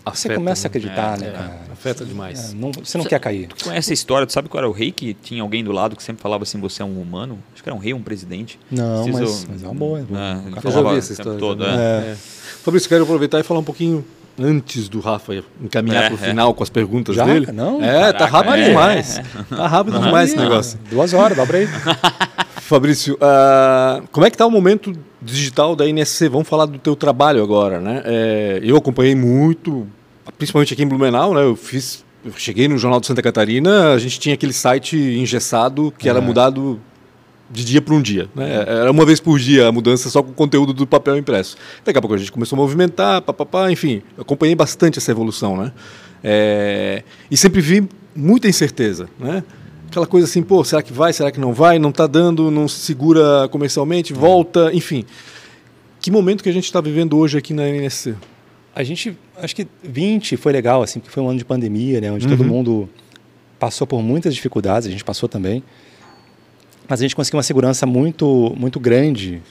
[0.07, 0.69] Afeta, você começa a né?
[0.69, 1.61] acreditar, né, cara?
[1.73, 2.55] Afeta demais.
[2.55, 3.49] Não, você não você, quer cair.
[3.49, 4.25] Tu conhece a história?
[4.25, 6.61] Tu sabe qual era o rei que tinha alguém do lado que sempre falava assim,
[6.61, 7.41] você é um humano?
[7.53, 8.57] Acho que era um rei, um presidente.
[8.71, 9.99] Não, mas, mas, é uma boa.
[9.99, 11.41] É, eu já vi essa história.
[11.41, 12.13] Todo, é.
[12.13, 12.17] É.
[12.63, 14.05] Fabrício, quero aproveitar e falar um pouquinho
[14.39, 16.29] antes do Rafa encaminhar é, para o é.
[16.29, 17.25] final com as perguntas Já?
[17.25, 17.51] dele.
[17.53, 17.83] Não?
[17.83, 18.69] É, tá Caraca, tá rápido é.
[18.69, 19.21] demais.
[19.49, 20.79] Tá rápido demais esse negócio.
[20.91, 21.69] Duas horas, dobra aí.
[22.67, 26.29] Fabrício, uh, como é que está o momento digital da NSC?
[26.29, 28.03] Vamos falar do teu trabalho agora, né?
[28.05, 29.87] É, eu acompanhei muito,
[30.37, 31.45] principalmente aqui em Blumenau, né?
[31.45, 35.95] Eu fiz, eu cheguei no Jornal de Santa Catarina, a gente tinha aquele site engessado
[35.97, 36.23] que era é.
[36.23, 36.81] mudado
[37.51, 38.29] de dia para um dia.
[38.35, 38.65] Né?
[38.67, 41.57] Era uma vez por dia a mudança só com o conteúdo do papel impresso.
[41.85, 45.57] Daqui a pouco a gente começou a movimentar, papapá, enfim, acompanhei bastante essa evolução.
[45.57, 45.73] Né?
[46.23, 47.03] É...
[47.31, 49.09] E sempre vi muita incerteza.
[49.19, 49.45] Né?
[49.89, 52.67] Aquela coisa assim, pô, será que vai, será que não vai, não está dando, não
[52.67, 55.05] se segura comercialmente, volta, enfim.
[56.01, 58.15] Que momento que a gente está vivendo hoje aqui na NSC?
[58.75, 62.13] A gente, acho que 20 foi legal, assim, porque foi um ano de pandemia, né,
[62.13, 62.37] onde uhum.
[62.37, 62.89] todo mundo
[63.59, 65.63] passou por muitas dificuldades, a gente passou também
[66.89, 69.43] mas a gente conseguiu uma segurança muito, muito grande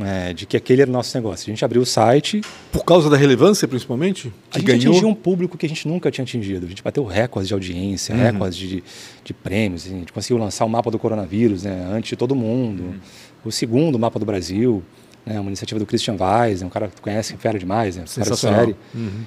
[0.00, 1.48] é, de que aquele era o nosso negócio.
[1.48, 2.42] A gente abriu o site.
[2.70, 4.32] Por causa da relevância, principalmente?
[4.52, 4.92] a gente ganhou...
[4.92, 6.66] atingiu um público que a gente nunca tinha atingido.
[6.66, 8.20] A gente bateu recordes de audiência, uhum.
[8.20, 8.84] recordes de,
[9.24, 9.86] de prêmios.
[9.86, 12.82] A gente conseguiu lançar o mapa do coronavírus né, antes de todo mundo.
[12.82, 13.00] Uhum.
[13.44, 14.82] O segundo mapa do Brasil,
[15.24, 18.36] né, uma iniciativa do Christian Weiss, um cara que tu conhece, fera demais, né, fera
[18.36, 18.76] série.
[18.94, 19.22] Uhum.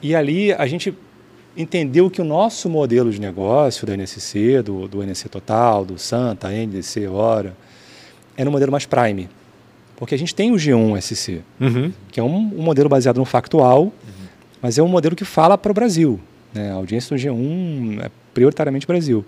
[0.00, 0.94] E ali a gente
[1.58, 6.48] entendeu que o nosso modelo de negócio da NSC, do, do NSC Total, do Santa,
[6.48, 7.54] NDC, Hora,
[8.36, 9.28] era um modelo mais prime.
[9.96, 11.92] Porque a gente tem o G1 SC, uhum.
[12.12, 13.92] que é um, um, modelo baseado no factual, uhum.
[14.62, 16.20] mas é um modelo que fala para o Brasil.
[16.54, 16.70] Né?
[16.70, 19.24] A audiência do G1 é prioritariamente Brasil.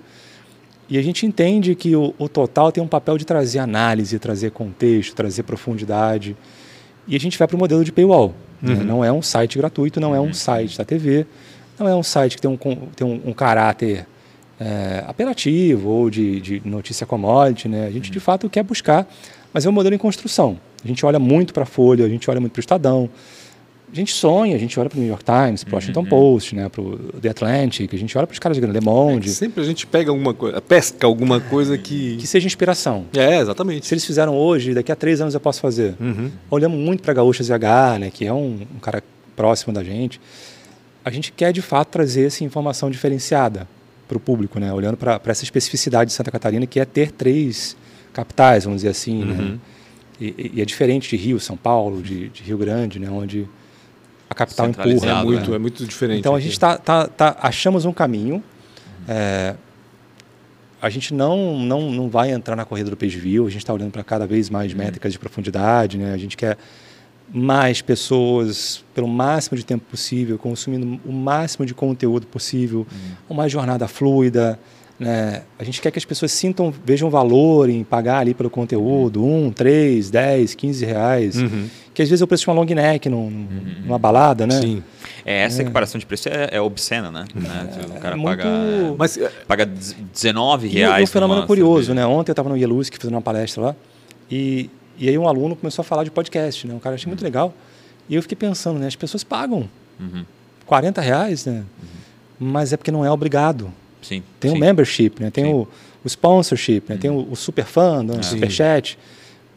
[0.88, 4.52] E a gente entende que o, o Total tem um papel de trazer análise, trazer
[4.52, 6.36] contexto, trazer profundidade.
[7.08, 8.32] E a gente vai para o modelo de paywall.
[8.62, 8.72] Né?
[8.72, 8.78] Uhum.
[8.78, 8.84] Né?
[8.84, 10.34] Não é um site gratuito, não é um uhum.
[10.34, 11.26] site da TV,
[11.80, 14.06] não é um site que tem um, tem um, um caráter
[14.60, 17.66] é, apelativo ou de, de, notícia commodity.
[17.68, 17.86] Né?
[17.86, 18.12] A gente, uhum.
[18.12, 19.08] de fato, quer buscar,
[19.52, 20.60] mas é um modelo em construção.
[20.84, 23.08] A gente olha muito para a Folha, a gente olha muito para o Estadão.
[23.92, 26.06] A gente sonha, a gente olha para o New York Times, para o Washington uhum.
[26.06, 29.28] Post, né, para o The Atlantic, a gente olha para os caras de Le Monde.
[29.28, 32.16] É sempre a gente pega alguma coisa, pesca alguma coisa que...
[32.16, 33.06] Que seja inspiração.
[33.12, 33.86] É, exatamente.
[33.86, 35.96] Se eles fizeram hoje, daqui a três anos eu posso fazer.
[35.98, 36.30] Uhum.
[36.48, 39.02] Olhamos muito para Gaúcha ZH, né, que é um, um cara
[39.34, 40.20] próximo da gente
[41.04, 43.66] a gente quer de fato trazer essa informação diferenciada
[44.06, 44.72] para o público, né?
[44.72, 47.76] olhando para essa especificidade de Santa Catarina, que é ter três
[48.12, 49.24] capitais, vamos dizer assim.
[49.24, 49.32] Né?
[49.32, 49.48] Uhum.
[49.52, 49.58] Né?
[50.20, 53.08] E, e, é diferente de Rio, São Paulo, de, de Rio Grande, né?
[53.08, 53.48] onde
[54.28, 55.10] a capital empurra.
[55.10, 55.56] É muito, né?
[55.56, 56.18] é muito diferente.
[56.18, 58.34] Então a gente tá, tá, tá, achamos um caminho.
[58.36, 58.42] Uhum.
[59.08, 59.54] É,
[60.82, 63.72] a gente não, não, não vai entrar na corrida do page view, a gente está
[63.72, 64.78] olhando para cada vez mais uhum.
[64.78, 66.12] métricas de profundidade, né?
[66.12, 66.56] a gente quer
[67.32, 73.36] mais pessoas pelo máximo de tempo possível, consumindo o máximo de conteúdo possível, uhum.
[73.36, 74.58] uma jornada fluida.
[74.98, 75.42] Né?
[75.58, 79.50] A gente quer que as pessoas sintam, vejam valor em pagar ali pelo conteúdo, um,
[79.50, 81.36] três, dez, quinze reais.
[81.36, 81.68] Uhum.
[81.94, 83.74] Que às vezes é o preço de uma long neck num, uhum.
[83.84, 84.60] numa balada, né?
[84.60, 84.82] Sim.
[85.24, 85.62] É, essa é.
[85.62, 87.24] equiparação de preço é, é obscena, né?
[87.34, 88.36] É, o cara é muito...
[88.36, 88.48] paga,
[88.98, 91.00] Mas, paga 19 reais.
[91.00, 92.04] E um fenômeno curioso, né?
[92.04, 93.76] Ontem eu estava no Yeluz, que fazendo uma palestra lá,
[94.30, 94.70] e,
[95.00, 96.74] e aí um aluno começou a falar de podcast, né?
[96.74, 97.54] Um cara achei muito legal.
[98.06, 98.86] E eu fiquei pensando, né?
[98.86, 99.66] As pessoas pagam
[99.98, 100.26] uhum.
[100.66, 101.64] 40 reais, né?
[101.82, 102.48] Uhum.
[102.48, 103.72] Mas é porque não é obrigado.
[104.02, 104.22] Sim.
[104.38, 105.30] Tem o membership, né?
[105.30, 105.66] Tem o,
[106.04, 106.96] o sponsorship, né?
[106.96, 107.00] Uhum.
[107.00, 107.66] tem o, o super
[108.04, 108.18] né?
[108.20, 108.98] o super chat.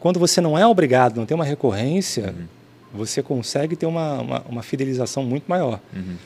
[0.00, 2.46] Quando você não é obrigado, não tem uma recorrência, uhum.
[2.94, 5.78] você consegue ter uma, uma, uma fidelização muito maior.
[5.94, 6.16] Uhum.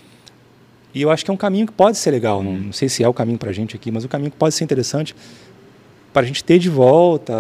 [0.95, 2.41] E eu acho que é um caminho que pode ser legal.
[2.41, 4.37] Não, não sei se é o caminho para a gente aqui, mas o caminho que
[4.37, 5.15] pode ser interessante
[6.13, 7.35] para a gente ter de volta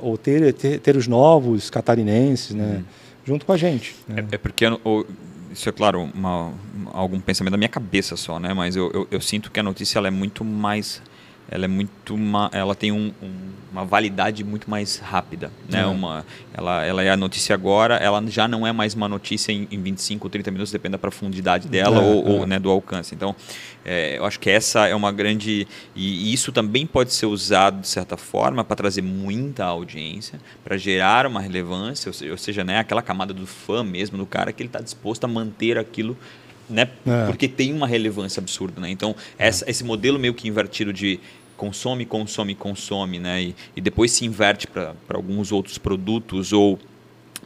[0.00, 2.76] ou ter, ter, ter os novos catarinenses, né?
[2.76, 2.84] Uhum.
[3.24, 3.96] Junto com a gente.
[4.06, 4.26] Né?
[4.30, 4.66] É, é, porque
[5.52, 6.52] isso é claro uma,
[6.92, 8.52] algum pensamento da minha cabeça só, né?
[8.52, 11.00] Mas eu, eu, eu sinto que a notícia ela é muito mais
[11.50, 13.32] ela é muito uma, ela tem um, um,
[13.70, 15.86] uma validade muito mais rápida né é.
[15.86, 19.68] uma ela, ela é a notícia agora ela já não é mais uma notícia em,
[19.70, 22.30] em 25 ou 30 minutos depende da profundidade dela é, ou, é.
[22.30, 23.36] ou, né, do alcance então
[23.84, 27.80] é, eu acho que essa é uma grande e, e isso também pode ser usado
[27.80, 32.64] de certa forma para trazer muita audiência para gerar uma relevância ou seja, ou seja
[32.64, 36.16] né aquela camada do fã mesmo do cara que ele está disposto a manter aquilo
[36.68, 36.88] né?
[37.06, 37.26] É.
[37.26, 38.90] Porque tem uma relevância absurda, né?
[38.90, 41.20] Então, essa, esse modelo meio que invertido de
[41.56, 43.42] consome, consome, consome, né?
[43.42, 46.78] E, e depois se inverte para alguns outros produtos ou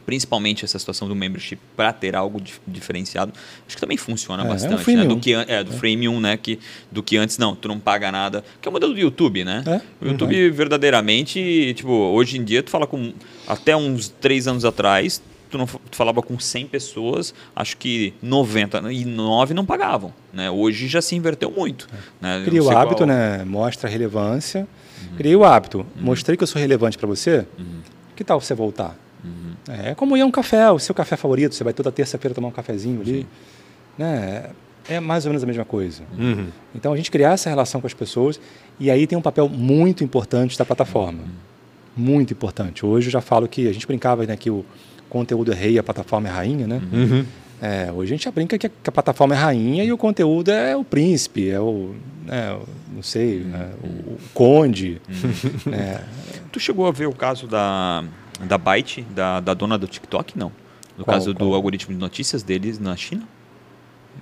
[0.09, 3.31] principalmente essa situação do membership para ter algo dif diferenciado,
[3.67, 5.05] acho que também funciona é, bastante, é né?
[5.05, 5.77] Do que é do é.
[5.77, 6.35] freemium, né?
[6.39, 6.59] Que
[6.91, 9.63] do que antes não, tu não paga nada, que é o modelo do YouTube, né?
[9.67, 9.81] É?
[10.03, 10.53] O YouTube uhum.
[10.55, 13.13] verdadeiramente, tipo, hoje em dia tu fala com
[13.47, 19.55] até uns três anos atrás tu, não, tu falava com 100 pessoas, acho que 99
[19.55, 20.13] não pagavam.
[20.33, 20.51] Né?
[20.51, 21.89] Hoje já se inverteu muito.
[22.21, 22.43] Né?
[22.45, 23.09] Cria o hábito, qual...
[23.09, 23.45] né?
[23.45, 24.67] mostra a relevância.
[25.11, 25.17] Uhum.
[25.17, 25.79] Criei o hábito.
[25.79, 26.03] Uhum.
[26.05, 27.47] Mostrei que eu sou relevante para você.
[27.59, 27.81] Uhum.
[28.15, 28.97] Que tal você voltar?
[29.25, 29.55] Uhum.
[29.69, 31.55] É como ir a um café, o seu café favorito.
[31.55, 33.27] Você vai toda terça-feira tomar um cafezinho ali.
[33.97, 34.51] Né?
[34.89, 36.03] É mais ou menos a mesma coisa.
[36.17, 36.49] Uhum.
[36.75, 38.41] Então a gente criar essa relação com as pessoas
[38.81, 41.21] e aí tem um papel muito importante da plataforma.
[41.23, 41.29] Uhum.
[41.97, 42.87] Muito importante.
[42.87, 44.65] Hoje eu já falo que a gente brincava né, que o,
[45.09, 46.81] conteúdo é rei e a plataforma é rainha, né?
[46.93, 47.25] Uhum.
[47.61, 50.51] É, hoje a gente brinca que a, que a, plataforma é rainha e o conteúdo
[50.51, 51.95] é o príncipe, é o,
[52.25, 52.57] né,
[52.93, 55.01] não sei, né, o, o, conde.
[55.09, 55.75] Uhum.
[55.75, 56.05] É.
[56.53, 58.05] Tu chegou a ver o caso da,
[58.45, 60.39] da Byte, da, da dona do TikTok?
[60.39, 60.53] Não.
[60.97, 61.49] No qual, caso qual?
[61.49, 63.23] do algoritmo de notícias deles na China?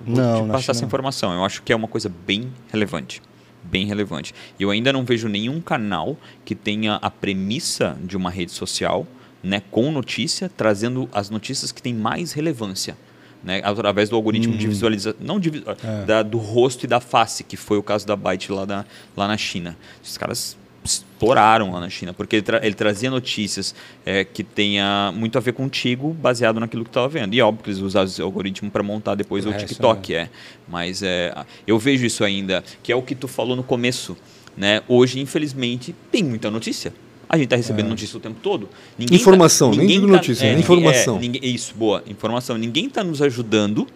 [0.05, 1.33] Vou não, te passar essa informação.
[1.33, 3.21] Eu acho que é uma coisa bem relevante.
[3.63, 4.33] Bem relevante.
[4.59, 9.07] Eu ainda não vejo nenhum canal que tenha a premissa de uma rede social
[9.43, 12.97] né, com notícia, trazendo as notícias que têm mais relevância.
[13.43, 14.59] Né, através do algoritmo uhum.
[14.59, 16.05] de visualização, não de, é.
[16.05, 18.83] da, do rosto e da face, que foi o caso da Byte lá, da,
[19.15, 19.77] lá na China.
[20.03, 20.57] Os caras
[20.87, 23.75] estouraram lá na China, porque ele, tra ele trazia notícias
[24.05, 27.33] é, que tenha muito a ver contigo, baseado naquilo que estava vendo.
[27.33, 30.17] E óbvio que eles usaram o algoritmo para montar depois o, o TikTok, é.
[30.17, 30.29] é.
[30.67, 31.33] Mas é,
[31.65, 34.17] eu vejo isso ainda, que é o que tu falou no começo.
[34.55, 34.81] Né?
[34.87, 36.93] Hoje, infelizmente, tem muita notícia.
[37.29, 37.89] A gente está recebendo é.
[37.89, 38.69] notícia o tempo todo.
[38.97, 41.17] Ninguém informação, tá, nem digo tá, notícia, é, informação.
[41.17, 42.57] É, ninguém, isso, boa, informação.
[42.57, 43.87] Ninguém está nos ajudando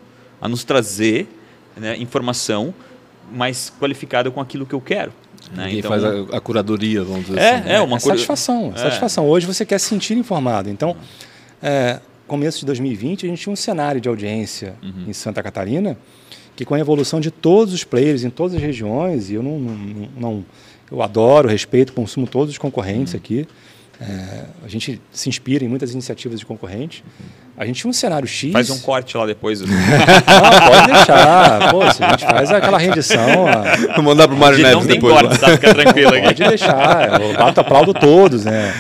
[0.41, 1.27] a nos trazer
[1.77, 2.73] né, informação
[3.31, 5.13] mais qualificada com aquilo que eu quero.
[5.53, 5.65] Né?
[5.65, 7.69] Ninguém então, faz a, a, curadoria, vamos dizer é, assim.
[7.69, 8.79] É, uma é satisfação, é.
[8.79, 9.27] satisfação.
[9.27, 10.69] Hoje você quer se sentir informado.
[10.69, 10.95] Então,
[11.61, 15.05] é, começo de 2020, a gente tinha um cenário de audiência uhum.
[15.07, 15.97] em Santa Catarina
[16.55, 19.57] que com a evolução de todos os players em todas as regiões, e eu não,
[19.57, 20.45] não, não
[20.91, 23.19] eu adoro, respeito, consumo todos os concorrentes uhum.
[23.19, 23.47] aqui.
[24.01, 27.03] É, a gente se inspira em muitas iniciativas de concorrente.
[27.55, 28.51] A gente tinha um cenário X.
[28.51, 29.61] Faz um corte lá depois.
[29.61, 29.67] Não,
[30.67, 31.69] pode deixar.
[31.69, 33.47] Pô, se a gente faz aquela rendição.
[33.47, 33.93] A...
[33.93, 35.49] Vou mandar para o Mário Neves depois, corte, tá?
[35.49, 36.23] Fica tranquilo aqui.
[36.23, 37.21] Pode deixar.
[37.21, 38.73] Eu bato aplaudo todos, né?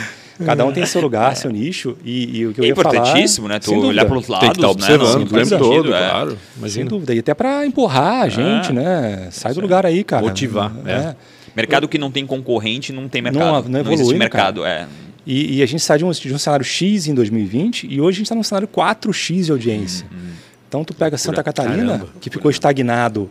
[0.43, 1.95] Cada um tem seu lugar, seu nicho.
[2.03, 2.95] E, e o que eu é ia falar...
[2.95, 3.59] É importantíssimo, né?
[3.59, 5.41] Tu olhar para os lados, tem que estar tá observando né?
[5.43, 6.09] o tempo todo, é.
[6.09, 6.37] claro.
[6.67, 7.13] Sem dúvida.
[7.13, 8.73] E até para empurrar a gente, é.
[8.73, 9.27] né?
[9.29, 10.23] Sai do lugar aí, cara.
[10.23, 10.71] Motivar.
[10.85, 11.15] É.
[11.55, 13.63] Mercado que não tem concorrente não tem mercado.
[13.63, 14.65] Não, não, evolui, não existe mercado.
[14.65, 14.87] É.
[15.25, 18.15] E, e, a gente sai de um, de um, cenário X em 2020 e hoje
[18.15, 20.07] a gente está num cenário 4X de audiência.
[20.11, 20.31] Hum, hum.
[20.67, 23.29] Então tu pega Santa Catarina, Caramba, que ficou estagnado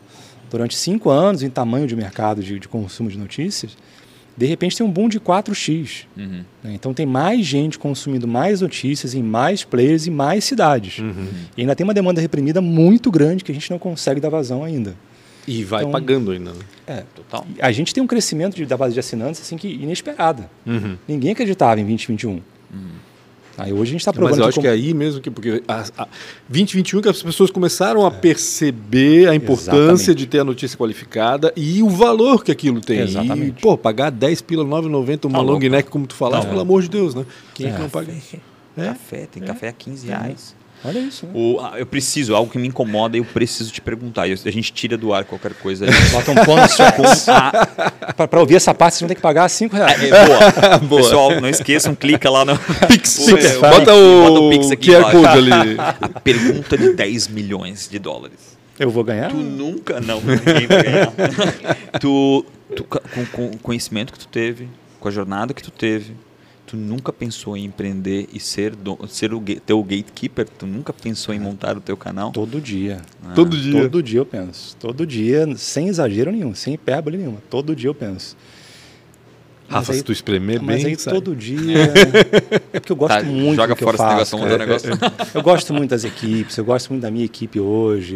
[0.51, 3.77] durante cinco anos em tamanho de mercado de, de, consumo de notícias,
[4.37, 6.05] de repente tem um boom de 4x.
[6.17, 6.45] Uhum.
[6.63, 6.75] Né?
[6.75, 10.99] Então tem mais gente consumindo mais notícias em mais players e mais cidades.
[10.99, 11.29] Uhum.
[11.57, 14.63] E ainda tem uma demanda reprimida muito grande que a gente não consegue dar vazão
[14.63, 14.95] ainda.
[15.47, 16.53] E vai então, pagando ainda.
[16.53, 16.61] Né?
[16.91, 17.47] É, total.
[17.61, 20.51] A gente tem um crescimento de, da base de assinantes assim que inesperada.
[20.67, 20.97] Uhum.
[21.07, 22.31] Ninguém acreditava em 2021.
[22.33, 22.41] Uhum.
[23.57, 24.33] Aí hoje a gente está provando.
[24.33, 24.63] Mas eu acho como...
[24.65, 26.09] que é aí mesmo que porque a, a
[26.49, 30.15] 2021 que as pessoas começaram a perceber a importância Exatamente.
[30.15, 33.01] de ter a notícia qualificada e o valor que aquilo tem.
[33.01, 33.59] Exatamente.
[33.59, 36.61] E, pô, pagar 10 pila 9,90 uma tá long neck como tu falaste, tá pelo
[36.61, 37.25] amor de Deus, né?
[37.55, 38.13] Quem é que não paga?
[38.77, 38.85] É.
[38.87, 39.47] Café, tem é.
[39.47, 40.57] café a 15 reais.
[40.85, 41.27] Olha isso.
[41.27, 41.33] Né?
[41.35, 44.27] O, eu preciso, algo que me incomoda e eu preciso te perguntar.
[44.27, 45.87] E a gente tira do ar qualquer coisa.
[46.11, 50.03] Bota um pano no Para ouvir essa parte, você vai ter que pagar 5 reais.
[50.03, 50.79] É, boa.
[50.89, 51.03] boa.
[51.03, 52.59] Pessoal, não esqueçam, clica lá no
[52.89, 53.19] Pix.
[53.27, 53.57] Pix.
[53.59, 55.77] Bota, o, bota o Pix aqui QR Code ali.
[55.79, 58.59] A pergunta de 10 milhões de dólares.
[58.79, 59.31] Eu vou ganhar?
[59.31, 61.13] Tu nunca, não, ninguém vai ganhar.
[62.01, 64.69] tu, tu com, com o conhecimento que tu teve,
[64.99, 66.15] com a jornada que tu teve,
[66.71, 70.47] tu nunca pensou em empreender e ser, do, ser o teu gatekeeper?
[70.57, 72.31] Tu nunca pensou em montar o teu canal?
[72.31, 73.01] Todo dia.
[73.25, 73.33] Ah.
[73.35, 73.83] Todo dia?
[73.83, 74.77] Todo dia eu penso.
[74.77, 77.39] Todo dia, sem exagero nenhum, sem hipérbole nenhuma.
[77.51, 78.37] Todo dia eu penso.
[79.69, 81.13] Rafa, se tu espremer mas bem, aí sai.
[81.13, 81.93] todo dia.
[82.73, 84.91] é porque eu gosto tá, muito joga do que fora eu faço, esse negócio, negócio.
[84.91, 88.15] Eu, eu, gosto muito das equipes, eu gosto muito da minha equipe hoje.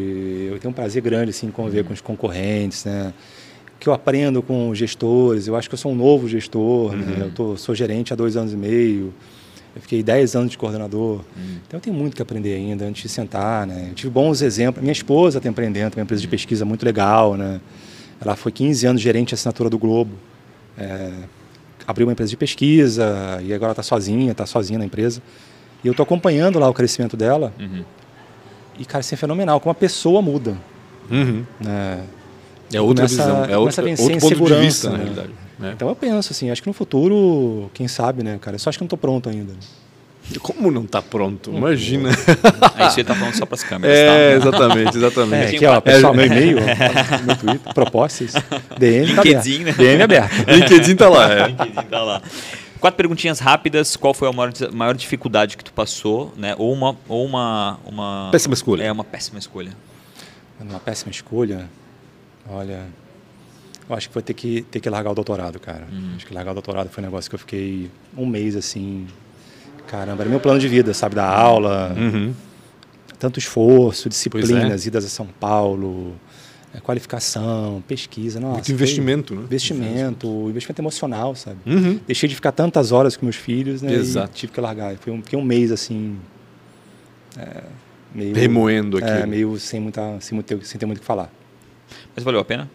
[0.50, 1.86] Eu tenho um prazer grande assim, em conviver hum.
[1.86, 3.12] com os concorrentes, né?
[3.84, 5.46] Que eu aprendo com gestores.
[5.46, 6.92] Eu acho que eu sou um novo gestor.
[6.92, 7.04] Né?
[7.04, 7.18] Uhum.
[7.18, 7.26] Né?
[7.26, 9.12] Eu tô, sou gerente há dois anos e meio.
[9.76, 11.16] Eu fiquei dez anos de coordenador.
[11.36, 11.58] Uhum.
[11.66, 13.66] Então eu tenho muito que aprender ainda antes de sentar.
[13.66, 13.88] Né?
[13.90, 14.80] Eu tive bons exemplos.
[14.82, 17.36] Minha esposa está empreendendo, tem uma empresa de pesquisa muito legal.
[17.36, 17.60] Né?
[18.18, 20.12] Ela foi 15 anos gerente de assinatura do Globo.
[20.78, 21.12] É,
[21.86, 25.20] abriu uma empresa de pesquisa e agora está sozinha, está sozinha na empresa.
[25.84, 27.52] E eu estou acompanhando lá o crescimento dela.
[27.60, 27.84] Uhum.
[28.78, 29.60] E, cara, isso é fenomenal.
[29.60, 30.56] Como a pessoa muda.
[31.10, 31.44] Uhum.
[31.60, 32.02] Né?
[32.72, 34.96] É outra começa, visão, é outro, outro ponto de vista, né?
[34.96, 35.30] na realidade.
[35.58, 35.72] Né?
[35.74, 38.56] Então eu penso assim, acho que no futuro, quem sabe, né, cara?
[38.56, 39.52] Eu só acho que não estou pronto ainda.
[40.40, 41.50] Como não está pronto?
[41.50, 42.08] Imagina.
[42.74, 44.36] Aí você está falando só para as câmeras, é, tá?
[44.36, 45.52] Exatamente, exatamente.
[45.52, 46.56] É, aqui, ó, pessoal, meu e-mail,
[47.26, 48.32] meu Twitter, propostas,
[48.78, 49.72] DM LinkedIn, tá né?
[49.72, 50.50] DM aberto.
[50.50, 51.30] LinkedIn tá lá.
[51.30, 51.46] É.
[51.48, 52.22] LinkedIn tá lá.
[52.80, 53.96] Quatro perguntinhas rápidas.
[53.96, 56.54] Qual foi a maior, maior dificuldade que tu passou, né?
[56.58, 58.82] Ou uma, ou uma, uma péssima escolha.
[58.82, 59.72] É uma péssima escolha.
[60.58, 61.68] Uma péssima escolha.
[62.48, 62.84] Olha,
[63.88, 65.86] eu acho que vou ter que, ter que largar o doutorado, cara.
[65.90, 66.12] Uhum.
[66.16, 69.06] Acho que largar o doutorado foi um negócio que eu fiquei um mês assim.
[69.86, 71.14] Caramba, era meu plano de vida, sabe?
[71.14, 72.34] Da aula, uhum.
[73.18, 74.88] tanto esforço, disciplinas, é.
[74.88, 76.14] idas a São Paulo,
[76.74, 78.40] é, qualificação, pesquisa.
[78.40, 79.42] Nossa, Muito investimento, né?
[79.42, 81.58] Investimento, investimento emocional, sabe?
[81.66, 82.00] Uhum.
[82.06, 83.92] Deixei de ficar tantas horas com meus filhos, né?
[83.92, 84.32] Exato.
[84.34, 84.96] tive que largar.
[84.96, 86.16] Foi um, fiquei um mês assim.
[87.38, 87.62] É,
[88.14, 89.06] meio, Remoendo aqui.
[89.06, 91.30] É, meio sem, muita, sem, muito, sem ter muito o que falar.
[92.14, 92.70] Mas valeu a pena?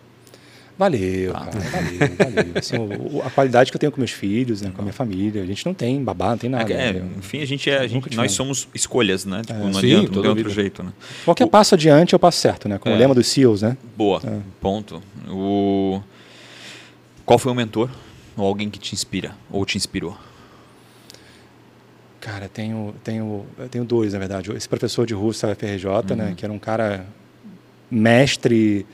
[0.80, 1.45] Valeu, ah.
[1.45, 2.53] cara, valeu, valeu.
[2.55, 5.43] Assim, o, a qualidade que eu tenho com meus filhos, né, com a minha família,
[5.43, 6.72] a gente não tem babá, não tem nada.
[6.72, 7.10] É, né?
[7.18, 9.41] enfim, a gente é, a gente, nós somos escolhas, né?
[9.41, 9.64] Tipo, é.
[9.64, 10.93] não Sim, adianta, não tem outro jeito, né?
[11.26, 11.49] Qualquer o...
[11.49, 12.78] passo adiante eu passo certo, né?
[12.78, 12.93] Com é.
[12.93, 13.76] o lema dos SEALs, né?
[13.97, 14.39] Boa, é.
[14.62, 15.03] ponto.
[15.28, 16.01] O...
[17.26, 17.89] Qual foi o mentor
[18.38, 20.18] ou alguém que te inspira ou te inspirou?
[22.22, 24.49] Cara, tenho, tenho, tenho dois, na verdade.
[24.53, 26.16] Esse professor de russo da FRJ, né, uhum.
[26.16, 27.05] né, que era um cara
[27.90, 28.86] mestre,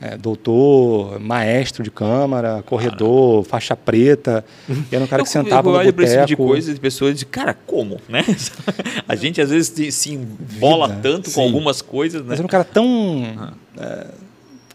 [0.00, 3.48] é, doutor, maestro de câmara, corredor, cara.
[3.50, 4.44] faixa preta.
[4.68, 6.02] E era um cara eu, que sentava eu no boteco.
[6.02, 8.24] esse tipo de coisa de pessoas de, cara, como, né?
[9.08, 11.34] a gente às vezes se embola Vida, tanto sim.
[11.34, 12.28] com algumas coisas, né?
[12.28, 14.06] Mas era um cara tão é,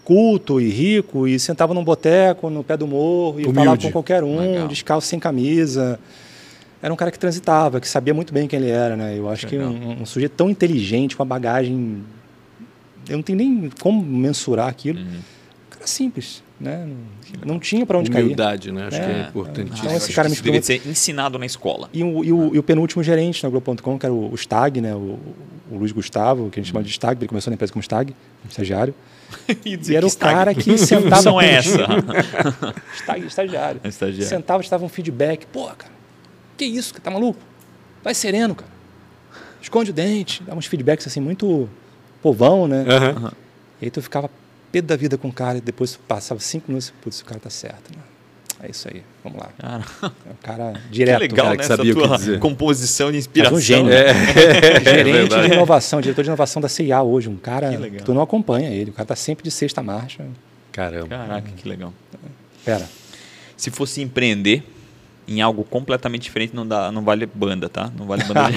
[0.03, 3.53] culto e rico e sentava num boteco, no pé do morro e Humilde.
[3.53, 4.67] falava com qualquer um, Legal.
[4.67, 5.99] descalço, sem camisa.
[6.81, 9.15] Era um cara que transitava, que sabia muito bem quem ele era, né?
[9.15, 9.69] Eu acho Legal.
[9.71, 12.03] que um, um sujeito tão inteligente, com uma bagagem
[13.11, 14.99] eu não tenho nem como mensurar aquilo.
[14.99, 15.19] Uhum.
[15.69, 16.87] Cara simples, né?
[17.45, 18.73] Não, tinha para onde Humildade, cair.
[18.73, 18.87] né?
[18.87, 19.81] Acho é, que é importante.
[19.81, 21.89] Então, esse cara me deveria ser ensinado na escola.
[21.93, 24.79] E o, e o, e o penúltimo gerente na Globo.com, que era o, o Stag,
[24.79, 24.95] né?
[24.95, 25.19] O,
[25.69, 28.15] o, Luiz Gustavo, que a gente chama de Stag, ele começou na empresa como Stag,
[28.49, 28.93] estagiário.
[29.65, 31.23] e, e era o cara que sentava.
[31.29, 31.85] Não é essa.
[32.95, 33.81] Stag, estagiário.
[33.83, 34.29] É estagiário.
[34.29, 35.45] Sentava, estava um feedback.
[35.47, 35.91] Pô, cara,
[36.57, 36.93] que isso?
[37.01, 37.39] Tá maluco?
[38.03, 38.71] Vai sereno, cara.
[39.61, 40.41] Esconde o dente.
[40.43, 41.69] Dá uns feedbacks assim muito
[42.21, 42.83] povão, né?
[42.83, 43.31] Uhum.
[43.81, 44.29] E aí tu ficava
[44.71, 47.49] pé da vida com o cara e depois passava cinco minutos, putz, o cara tá
[47.49, 48.03] certo, né?
[48.63, 49.49] É isso aí, vamos lá.
[49.57, 49.83] Cara.
[50.03, 51.21] É um cara direto.
[51.21, 51.57] Que legal, cara né?
[51.57, 53.55] Que sabia Essa tua composição de inspiração.
[53.55, 53.91] Mas um gênio.
[53.91, 54.11] É.
[54.77, 57.27] é Gerente é de inovação, diretor de inovação da CIA hoje.
[57.27, 58.91] Um cara que, que tu não acompanha ele.
[58.91, 60.27] O cara tá sempre de sexta marcha.
[60.71, 61.07] Caramba.
[61.07, 61.91] Caraca, que legal.
[62.63, 62.87] Pera.
[63.57, 64.63] Se fosse empreender,
[65.27, 67.91] em algo completamente diferente não dá, não vale banda, tá?
[67.97, 68.49] Não vale banda.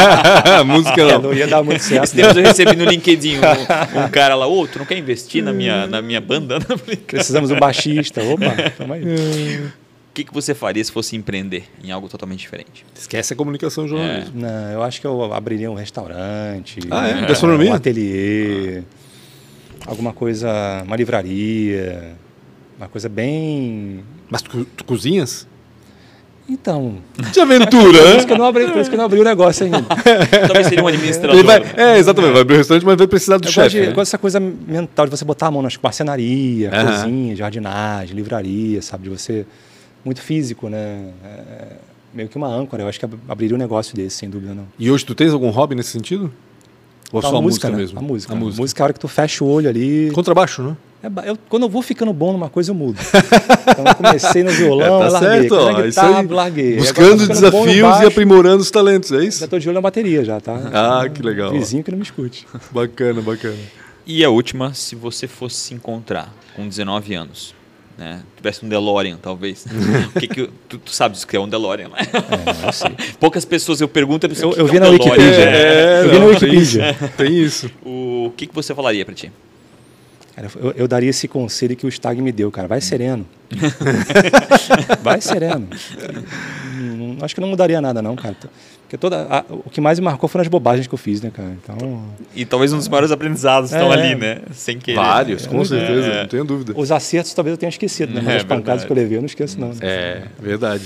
[0.64, 1.22] música não.
[1.22, 2.04] não ia dar muito certo.
[2.04, 5.42] Esse tempo eu recebi no LinkedIn um, um cara lá, ô, tu não quer investir
[5.42, 6.58] na minha, na minha banda?
[7.06, 8.22] Precisamos de um baixista.
[8.22, 9.02] Opa, tamo aí.
[9.04, 12.86] O que, que você faria se fosse empreender em algo totalmente diferente?
[12.94, 14.46] Esquece a comunicação jornalismo.
[14.46, 14.48] É.
[14.48, 17.26] Não, eu acho que eu abriria um restaurante, ah, é?
[17.26, 17.72] Gastronomia?
[17.72, 18.78] um ateliê,
[19.80, 19.90] ah.
[19.90, 20.48] alguma coisa,
[20.86, 22.14] uma livraria,
[22.78, 24.04] uma coisa bem...
[24.30, 25.48] Mas tu, tu cozinhas?
[26.48, 26.96] Então.
[27.32, 28.16] De aventura, Por né?
[28.18, 29.82] isso que eu não abri, por isso que eu não abri o negócio ainda.
[30.46, 31.36] Talvez seria um administrador.
[31.36, 33.80] Ele vai, é, exatamente, vai abrir o restaurante, mas vai precisar do Eu gosto, chefe.
[33.80, 33.92] de, né?
[33.94, 39.04] gosto dessa coisa mental de você botar a mão nas marcenaria, cozinha, jardinagem, livraria, sabe?
[39.04, 39.46] De você.
[40.04, 41.08] Muito físico, né?
[41.24, 41.66] É,
[42.12, 42.82] meio que uma âncora.
[42.82, 44.66] Eu acho que ab- abriria um negócio desse, sem dúvida, não.
[44.78, 46.30] E hoje tu tens algum hobby nesse sentido?
[47.10, 47.76] Ou Então, só a música, né?
[47.78, 47.98] mesmo?
[47.98, 48.34] A música.
[48.34, 48.60] A A música.
[48.62, 50.10] música é a hora que tu fecha o olho ali.
[50.12, 50.76] Contrabaixo, né?
[51.24, 52.98] É eu- quando eu vou ficando bom numa coisa, eu mudo.
[53.74, 55.30] Então eu comecei no violão, É, tá larguei.
[55.40, 56.26] certo, Quando ó, na isso guitarra, aí.
[56.28, 56.76] larguei.
[56.76, 59.40] Buscando no desafios e aprimorando os talentos, é isso?
[59.40, 60.54] Já tô de olho na bateria, já, tá?
[60.72, 61.50] Ah, que legal.
[61.50, 62.46] Vizinho que não me escute.
[62.70, 63.56] Bacana, bacana.
[64.06, 67.54] E a última, se você fosse se encontrar com 19 anos,
[67.98, 68.20] né?
[68.36, 69.64] Tivesse um DeLorean, talvez.
[70.14, 71.96] o que que, tu, tu sabes o que é um DeLorean, né?
[72.64, 72.90] É, eu sei.
[73.18, 75.12] Poucas pessoas eu pergunto, eu, Eu- o vi é um na DeLorean.
[75.12, 75.44] Wikipedia.
[75.44, 76.90] É, Eu vi não, tem Wikipedia.
[76.90, 77.70] isso, Tem isso.
[77.84, 79.32] O que, que você falaria pra ti?
[80.34, 82.66] Cara, eu, eu daria esse conselho que o Stag me deu, cara.
[82.66, 83.24] Vai sereno.
[85.02, 85.68] Vai sereno.
[86.76, 88.34] Não- acho que não mudaria nada, não, cara.
[88.82, 91.30] Porque toda, a- o que mais me marcou foram as bobagens que eu fiz, né,
[91.32, 91.50] cara?
[91.62, 92.04] Então,
[92.34, 93.96] E talvez um dos maiores aprendizados estão É.
[93.96, 94.40] ali, né?
[94.52, 94.96] Sem querer.
[94.96, 96.20] Vários, com certeza, É.
[96.22, 96.72] não tenho dúvida.
[96.76, 98.20] os acertos talvez eu tenha esquecido, né?
[98.22, 98.86] Mas É as pancadas verdade.
[98.86, 99.68] que eu levei eu não esqueço, não.
[99.68, 99.74] né?
[99.80, 100.84] É, verdade.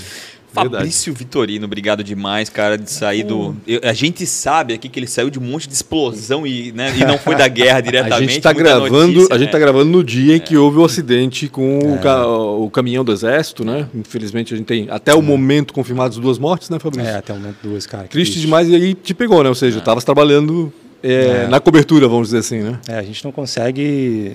[0.53, 0.75] Verdade.
[0.77, 3.55] Fabrício Vitorino, obrigado demais, cara, de sair do.
[3.67, 6.91] eu- a gente sabe aqui que ele saiu de um monte de explosão e, né,
[6.97, 8.19] e não foi da guerra A diretamente.
[8.31, 9.51] gente está gravando, notícia, a gente né?
[9.51, 13.11] tá gravando no dia em que houve o acidente com o, ca- o caminhão do
[13.11, 13.87] exército, né?
[13.93, 17.09] Infelizmente a gente tem até o momento confirmados duas mortes, né, Fabrício?
[17.11, 18.05] É, até o momento duas, cara.
[18.05, 18.45] que Triste triste.
[18.45, 19.49] demais e aí te pegou, né?
[19.49, 20.73] Ou seja, estavas trabalhando
[21.03, 21.47] é, É.
[21.47, 22.79] na cobertura, vamos dizer assim, né?
[22.87, 24.33] É, a gente não consegue.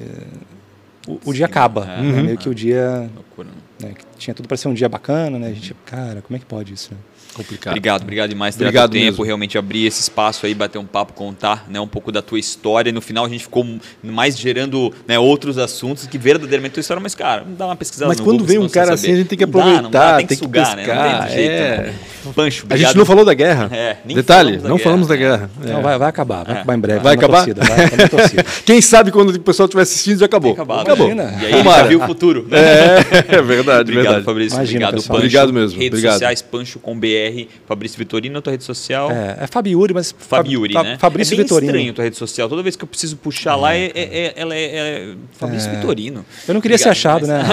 [1.07, 1.87] O, o dia acaba.
[1.99, 2.01] É.
[2.01, 2.23] né?
[2.23, 3.11] Meio que o dia.
[3.15, 3.55] Loucura, né?
[3.81, 5.49] Né, que tinha tudo para ser um dia bacana, né?
[5.49, 6.93] A gente, cara, como é que pode isso?
[6.93, 7.01] né?
[7.35, 7.73] Complicado.
[7.73, 9.25] Obrigado, obrigado demais por ter Obrigado teu tempo, mesmo.
[9.25, 12.93] realmente abrir esse espaço aí, bater um papo, contar né, um pouco da tua história.
[12.93, 13.67] No final a gente ficou
[14.03, 18.19] mais gerando né, outros assuntos que verdadeiramente tua história, mas cara, dá uma pesquisada Mas
[18.19, 19.01] no quando Google, vem um cara saber.
[19.01, 20.77] assim, a gente tem que Não dá, não dá, aproveitar, tem que tem que sugar,
[20.77, 20.87] né?
[20.87, 21.51] Não pescar, tem jeito.
[21.53, 21.77] é.
[21.89, 21.95] né?
[22.35, 22.89] Pancho, A obrigado.
[22.89, 23.69] gente não falou da guerra.
[23.71, 25.51] É, nem Detalhe, falamos da não guerra, falamos da guerra.
[25.61, 25.83] Não, É.
[25.83, 26.59] vai, vai acabar, vai É.
[26.59, 27.01] acabar em breve.
[27.01, 27.45] Vai acabar?
[27.45, 28.45] torcida, vai.
[28.65, 30.53] Quem sabe quando o pessoal estiver assistindo já acabou.
[30.53, 31.09] Acabado, acabou.
[31.15, 31.15] né?
[31.15, 31.43] Imagina.
[31.43, 31.83] E aí ele Tomara.
[31.83, 32.47] já viu o futuro.
[32.49, 32.59] né?
[32.59, 32.99] É,
[33.37, 34.25] é verdade, Obrigado, verdade.
[34.25, 34.57] Fabrício.
[34.57, 35.17] Imagina, obrigado, pessoal.
[35.17, 35.27] Pancho.
[35.27, 36.13] Obrigado mesmo, Redes obrigado.
[36.15, 37.24] sociais, Pancho com BR,
[37.67, 39.11] Fabrício Vitorino, na tua rede social.
[39.11, 40.15] É, é Fabiuri, mas.
[40.19, 40.99] Fabiuri, Fa- né?
[40.99, 41.71] Fabrício é bem Vitorino.
[41.73, 42.49] estranho a tua rede social.
[42.49, 46.25] Toda vez que eu preciso puxar lá, é, é- é- ela é, é Fabrício Vitorino.
[46.49, 47.49] Eu não queria ser Obrigado achado, demais.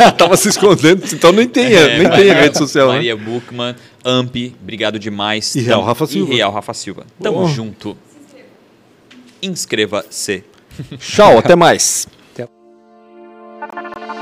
[0.00, 0.10] né?
[0.18, 2.94] Tava se escondendo, então nem tem, É, nem tem a rede social, né?
[2.94, 5.54] Maria Buchmann, Amp, obrigado demais.
[5.54, 6.32] E Real Rafa Silva.
[6.32, 7.04] E Real Rafa Silva.
[7.22, 7.48] Tamo Oh.
[7.48, 7.96] junto.
[9.42, 10.44] Inscreva-se.
[10.98, 12.06] Tchau, até mais.